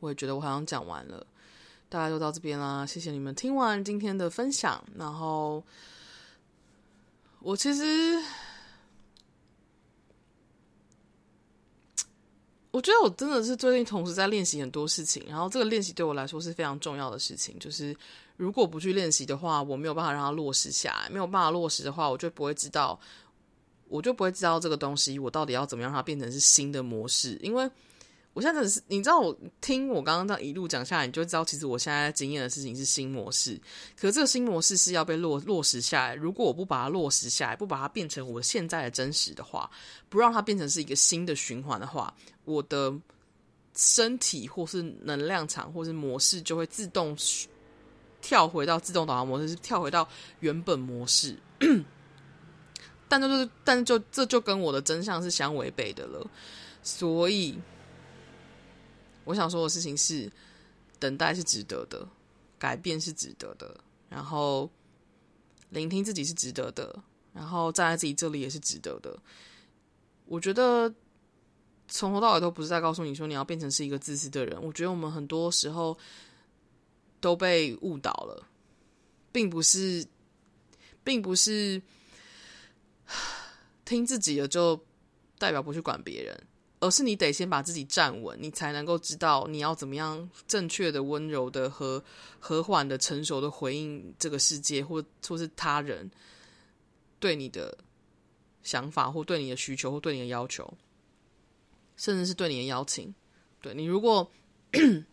[0.01, 1.24] 我也觉得我好像讲完了，
[1.89, 2.85] 大家就到这边啦。
[2.85, 4.82] 谢谢你们听完今天的分享。
[4.97, 5.62] 然后，
[7.39, 8.20] 我其实，
[12.75, 15.22] 我觉得我真的是最近同时在练习很多事情。
[15.29, 17.97] 然后，这个练习对我来说是非常重要的事情，就是。
[18.37, 21.09] 如果不去练习的话，我没有办法让它落实下来。
[21.09, 22.99] 没有办法落实的话，我就不会知道，
[23.87, 27.39] 我就不会知道这个东西，我到底要怎么样让它变成是新的模式。
[27.41, 27.70] 因为
[28.33, 33.57] 我现在是，你知道，我听我刚刚这样一路讲下来，你就知道，其实我现在经验的事情是新模式。
[33.97, 36.16] 可是这个新模式是要被落落实下来。
[36.16, 39.70] 如果我不把它落实下来，不把它变成我现在的真实的话，
[40.09, 42.12] 不让它变成是一个新的循环的话，
[42.45, 42.92] 我的
[43.74, 47.16] 身体或是能量场或是模式就会自动。
[48.26, 50.09] 跳回到自动导航模式，是跳回到
[50.40, 51.38] 原本模式，
[53.07, 56.26] 但就是，但就这就跟我的真相是相违背的了。
[56.82, 57.59] 所以，
[59.24, 60.32] 我想说的事情是：
[60.99, 62.09] 等待是值得的，
[62.59, 63.78] 改变是值得的，
[64.09, 64.70] 然后
[65.68, 66.99] 聆听自己是值得的，
[67.34, 69.14] 然后站在自己这里也是值得的。
[70.24, 70.90] 我觉得
[71.89, 74.62] 从头到尾都不是在告诉你说你要变成是一个自私的人。
[74.62, 75.97] 我觉得我们很多时候。
[77.20, 78.47] 都被误导了，
[79.32, 80.07] 并不是，
[81.03, 81.80] 并不是
[83.87, 84.78] 听自己的就
[85.39, 86.39] 代表不去管别人，
[86.80, 92.05] 而是你得先把自己站稳，你才能够知道你要怎么样正确的、温柔的和
[92.39, 96.11] 和缓的、成熟的回应这个世界，或或是他人
[97.18, 97.74] 对你的
[98.62, 100.70] 想法，或对你的需求，或对你的要求，
[101.97, 103.14] 甚至是对你的邀请。
[103.61, 104.30] 对你如果。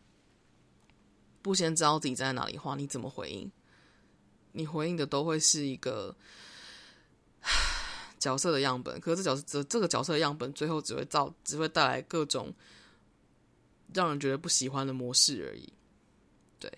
[1.44, 3.52] 不先知道自己在哪里的话，你怎么回应？
[4.52, 6.16] 你回应的都会是一个
[8.20, 12.54] 角色的样本，可是这角色这这个角色的样本，最后只会造，只会带来各种
[13.92, 15.74] 让人觉得不喜欢的模式而已。
[16.60, 16.72] 对，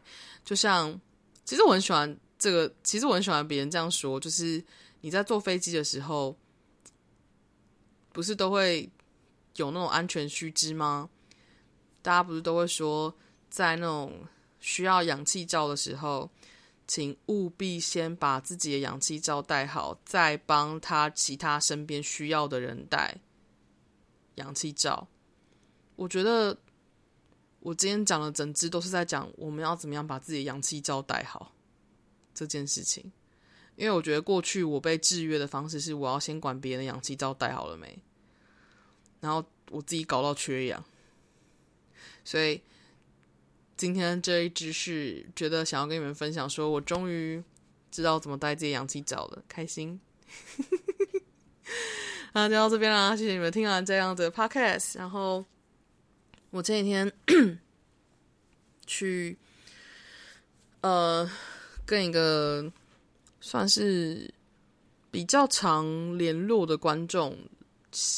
[0.46, 0.98] 就像
[1.44, 4.64] 其实我很喜欢这个，其实我很喜欢别人这样说，就是
[5.02, 6.38] 你在坐飞机的时候，
[8.14, 8.90] 不是都会
[9.56, 11.10] 有那种安全须知吗？
[12.02, 13.16] 大家不是都会说，
[13.50, 14.28] 在那种。
[14.66, 16.32] 需要氧气罩的时候，
[16.88, 23.18] 请务必先把自己的氧气罩戴好，再帮他其他身边需要的人戴
[24.36, 25.06] 氧气罩。
[25.98, 26.58] 我觉得
[27.60, 31.54] 我今天讲的整支都是在讲我们要怎么样把自己的氧气罩戴好
[32.34, 33.12] 这件事情，
[33.76, 38.02] 因为我觉得过去我被制约的方式是我要先管别人的氧气罩戴好了没，
[39.24, 40.84] 然后我自己搞到缺氧，
[42.24, 42.62] 所以。
[43.76, 47.44] 今天这一支是觉得想要跟你们分享，说我终于
[47.92, 50.00] 知道怎么带这些氧气罩了，开心。
[52.34, 55.44] 那就到这边啦，谢谢你们听完这样的 podcast，然后
[56.52, 57.12] 我前几天
[58.86, 59.36] 去
[60.82, 61.30] 呃
[61.84, 62.72] 跟一个
[63.42, 64.32] 算是
[65.10, 67.36] 比较常联络的观众。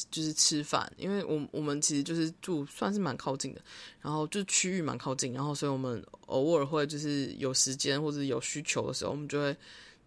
[0.10, 3.62] 就是吃饭，因为我我们其实就是住算是蛮靠近的，
[4.02, 9.56] 然后就区域蛮靠近，然后所以我们偶尔会就是有时间或者有需求的时候，我们就会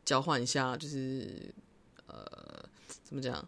[0.04, 1.52] 交换一下，就是
[2.06, 2.24] 呃
[3.04, 3.46] 怎么讲，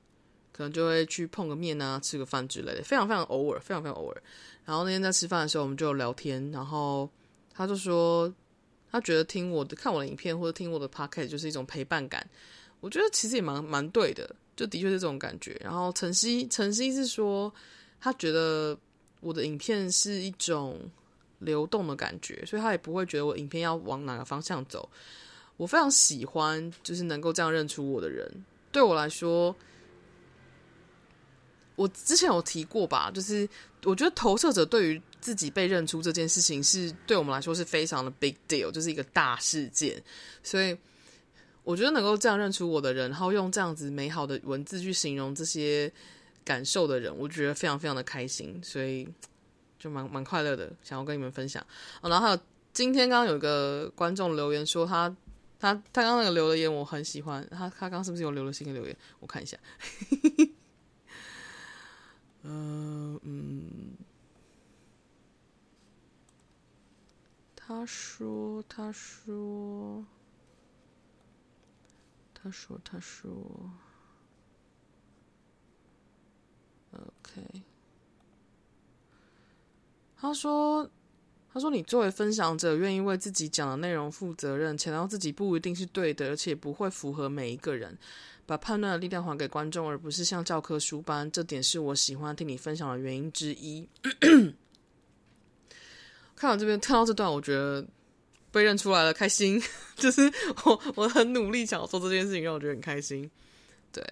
[0.52, 4.22] 可能就会去碰个面啊，吃个饭之类的，非常非常偶尔，非常非常偶尔。
[4.66, 7.08] 然后那天在吃饭的时候，我们就聊天，然后
[7.52, 8.32] 他就说
[8.90, 12.28] 他觉得听我的看我的影片或者听我的 podcast 就是一种陪伴感，
[12.80, 14.36] 我觉得其实也蛮蛮对的。
[14.60, 15.58] 就的确是这种感觉。
[15.64, 17.50] 然后晨曦，晨曦是说，
[17.98, 18.76] 他觉得
[19.20, 20.78] 我的影片是一种
[21.38, 24.86] 流动的感觉，所以他也不会觉得我影片要往哪个方向走。
[25.56, 28.30] 我非常喜欢，就是能够这样认出我的人。
[28.70, 29.56] 对我来说，
[31.76, 33.48] 我之前有提过吧，就是
[33.84, 40.02] 我觉得投射者对于自己被认出这件事情，是对我们来说是非常的 big deal，就是一个大事件，
[40.42, 40.76] 所以。
[41.62, 45.92] 我觉得能够这样认出我的人，然后用这样子美好的文字去形容这些
[46.44, 49.06] 感受的人，我觉得非常非常的开心，所以
[49.78, 51.64] 就蛮蛮快乐的，想要跟你们分享。
[52.00, 52.40] 哦，然后还有
[52.72, 55.14] 今天刚刚有一个观众留言说他
[55.58, 58.96] 他他刚刚那个留的言我很喜欢，他他刚是不是有留了新的留言？
[59.20, 59.56] 我看一下。
[62.42, 63.92] 嗯、嗯，
[67.54, 70.04] 他说他说。
[72.42, 73.30] 他说：“他说
[76.92, 77.62] ，OK。
[80.16, 80.90] 他说，
[81.52, 87.98] 他说，你作为分享者，愿意为自己讲的内容负责任，强调自己不一定是对的，而且不会符合每一个人，
[88.46, 91.30] 把判断的力量还给观众，而不是像教科书般。
[91.30, 93.86] 这点是我喜欢听你分享的原因之一。
[96.34, 97.86] 看到这边，看到这段，我觉得。”
[98.52, 99.62] 被认出来了，开心！
[99.96, 100.22] 就是
[100.64, 103.30] 我，我很努力想要做这件事情，让我觉得很开心。
[103.92, 104.04] 对，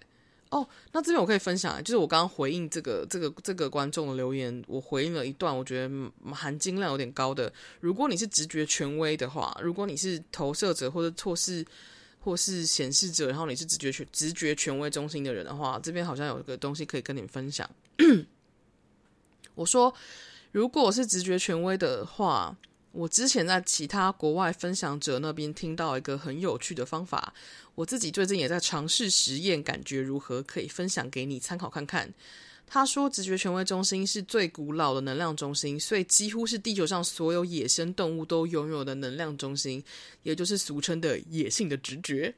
[0.51, 7.53] 哦，那这边我可以分享，就是我刚刚回应这个、这个、这个观众的留言，我回应了一段，我觉得含金量有点高的。
[7.81, 11.65] 如果你是直觉权威的话，如果你是投射者或者或是
[12.21, 17.69] 或是显示者，然后你是直觉权直觉权威中心的人的话，这边好像有一个东西可以跟你分享。
[19.57, 19.93] 我说，
[20.53, 22.57] 如果是直觉权威的话。
[22.93, 27.33] 我之前在其他国外分享者那边听到一个很有趣的方法，
[27.75, 30.43] 我自己最近也在尝试实验，感觉如何？
[30.43, 32.13] 可以分享给你参考看看。
[32.67, 39.83] 他说，直觉权威中心是最古老的能量中心，所以几乎是地球上所有野生动物都拥有的能量中心，
[40.23, 42.35] 也就是俗称的野性的直觉。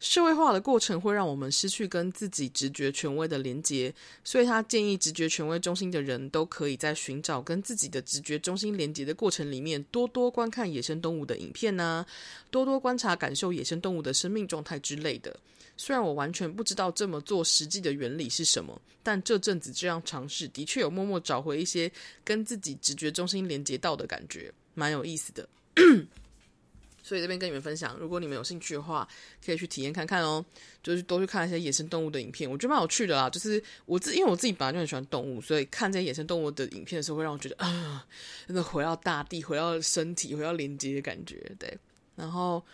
[0.00, 3.94] 社会化的过程会让我们失去跟自己直觉权威的连接，
[4.24, 12.06] 所以他建议直觉权威中心的人都可以在寻找跟自己的直觉中心连接的过程里面，多多观看野生动物的影片呐、啊，
[12.50, 15.38] 多多观察感受野生动物的生命状态之类的。
[15.76, 21.90] 虽然我完全不知道这么做实际的原理是什么，但这阵子这样尝试，的确有默默找回一些
[22.24, 25.46] 跟自己直觉中心连接到的感觉，蛮有意思的。
[27.10, 29.08] 所以这边跟你们分享，如果你们有兴趣的话，
[29.44, 30.44] 可以去体验看看哦。
[30.80, 33.28] 就是多去看一些野生动物的影片，我觉得蛮有趣的啦。
[33.28, 38.06] 就是我自因为我自己本来就很喜欢动物，所以看这些野生动物的影片的时候，会让我觉得啊，
[38.46, 41.34] 真的回到大地，回到身体，回到连接的感觉。
[41.58, 41.76] 对，
[42.14, 42.64] 然后，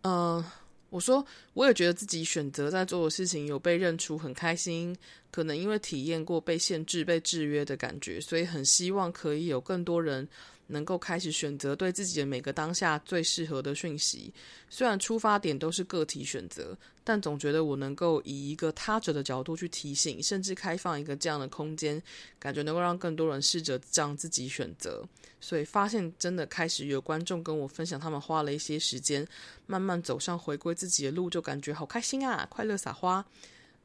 [0.00, 0.52] 嗯、呃，
[0.90, 4.96] 我说我也觉得自己选择在做的事情有被认出，很开心。
[5.30, 10.26] 可能因为体验过被限制、被制约的感觉，所以很希望可以有更多人。
[10.70, 14.32] 能够开始选择对自己的每个当下最适合的讯息，
[14.68, 22.02] 虽然出发点都是个体选择，但总觉得我能够以一个他者的角度去提醒，甚至开放一个这样的空间，
[22.38, 25.06] 感觉能够让更多人试着这样自己选择。
[25.40, 29.26] 所以发现真的开始有观众跟我分享，他们花了一些时间，
[29.66, 33.24] 慢慢走上回归自己的路，就感觉好开心啊，快乐撒花。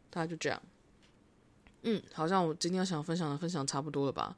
[0.10, 0.62] 大概就这样。
[1.84, 4.36] 嗯，好像我今天要想分享的分享差不多了吧。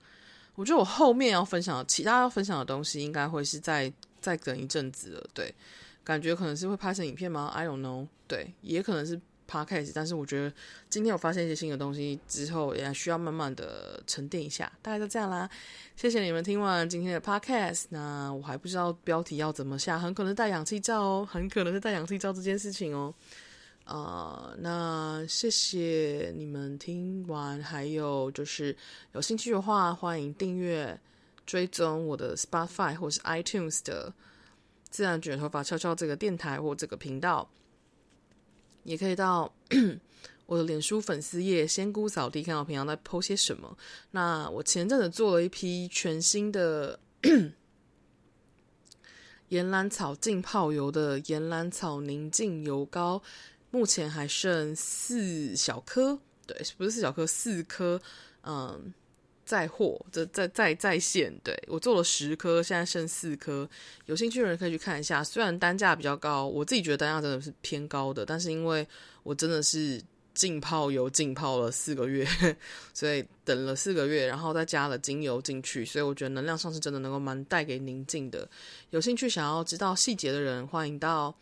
[0.58, 5.30] 我觉得我后面要分享的其他要分享的东西，应该会是再再等一阵子了。
[5.32, 5.54] 对，
[6.04, 8.08] 感觉可能是会拍成影片吗？I don't know。
[8.28, 9.92] 对，也可能是 podcast。
[9.94, 10.52] 但是我觉得
[10.90, 14.72] 今天我发现一些新的东西之后，也需要慢慢的沉淀一下。
[14.82, 15.48] 大概就这样啦。
[15.96, 17.86] 谢谢你们听完今天的 podcast。
[17.90, 23.14] 那我还不知道标题要怎么下，很可能是带氧气罩哦，很可能是带氧气罩这件事情哦。
[23.88, 28.76] 啊、那谢谢你们听完，还有就是
[29.14, 31.00] 有兴趣的话，欢迎订阅、
[31.46, 34.14] 追踪我的 Spotify 或是 iTunes 的
[34.90, 37.50] 自然卷头发悄悄这个电台或这个频道，
[38.84, 39.54] 也可以到
[40.48, 43.78] 我的脸书粉丝页仙姑扫地，看我平常在 po 些什么。
[44.12, 47.00] 那我前阵子做了一批全新的
[49.48, 53.24] 岩兰草浸泡油的岩兰草宁静油膏，
[53.72, 58.02] 目前还剩四小颗，对，不是四小颗，四颗，
[58.44, 58.94] 嗯。
[59.48, 63.66] 在货，这在在在线，对，我做了十颗，现在剩四颗。
[64.06, 65.24] 有兴趣的人可以去看一下。
[65.24, 68.86] 虽然单价比较高，我自己觉得单价真的是偏高的，但是因为
[69.24, 70.02] 我真的是
[70.34, 72.28] 浸泡油浸泡了四个月，
[72.94, 78.46] 所以等了四个月，然后再加了精油进去，所以我觉得能量上是真的能够蛮带给宁静的。
[78.90, 81.34] 有兴趣想要知道细节的人，欢迎到。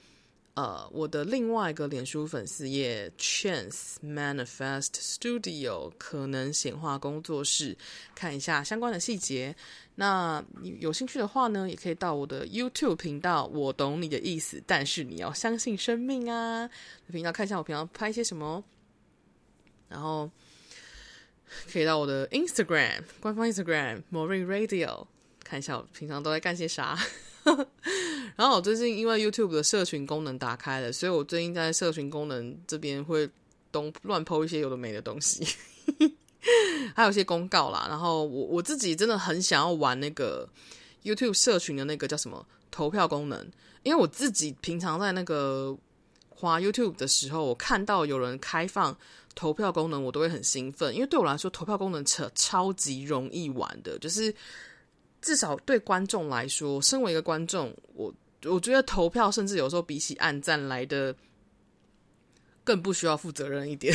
[0.56, 7.78] 呃，我的另外一个脸书粉丝页 Chance Manifest Studio 可能显化工作室，
[8.16, 9.54] 看一下相关的细节。
[9.96, 13.46] 那你有兴趣的话呢，也可以到我的 YouTube 频道。
[13.48, 16.70] 我懂你的意思，但是你要相信生命啊！
[17.12, 18.64] 频道看一下我平常拍些什么，
[19.90, 20.32] 然后
[21.70, 25.06] 可以到我的 Instagram 官方 Instagram Morning Radio
[25.44, 26.98] 看一下我平常都在干些啥。
[28.36, 33.30] 然后我最近因为 YouTube 的社群功能打开了，所以我最近在社群功能这边会
[33.72, 35.46] 东乱抛一些有的没的东西，
[36.96, 37.86] 还有一些公告啦。
[37.88, 40.50] 然后我我自己真的很想要玩那个
[41.04, 43.40] YouTube 社群的那个叫什么投票功能，
[43.84, 45.78] 因为我自己平常在那个
[46.30, 48.98] 滑 YouTube 的时候，我看到有人开放
[49.36, 54.34] 投票功能，我都会很兴奋，因为对我来说投票功能超超级容易玩的，就是。
[55.26, 61.16] 至少对观众来说，身为一个观众，我我觉得投票甚至有时候比起按赞来的
[62.64, 63.92] 更不需要负责任一点，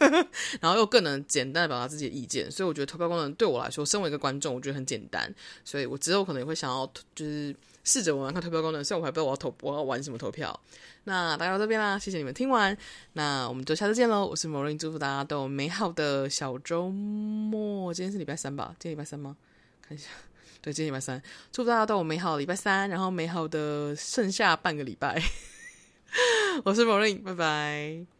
[0.58, 2.50] 然后又更能简单的表达自己的意见。
[2.50, 5.30] 所以我觉得投票功能对我来说，身为一个观众，我觉得很简单。
[5.66, 7.54] 所以我之后可能也会想要就是
[7.84, 10.58] 试着玩玩看投票功能，虽然我还不知道我要投我要玩什么投票。
[11.04, 12.74] 那大家到这边啦，谢谢你们听完，
[13.12, 14.24] 那我们就下次见喽。
[14.24, 17.92] 我是 Maureen，祝福大家都有美好的小周末。
[17.92, 18.74] 今天是礼拜三吧？
[18.78, 19.36] 今天礼拜三吗？
[19.82, 20.08] 看一下。
[20.62, 25.22] 对，今天礼拜三，祝福大家都有美好的礼拜三，然后美好的剩下半个礼拜。
[26.64, 28.19] 我是 Marine，拜拜。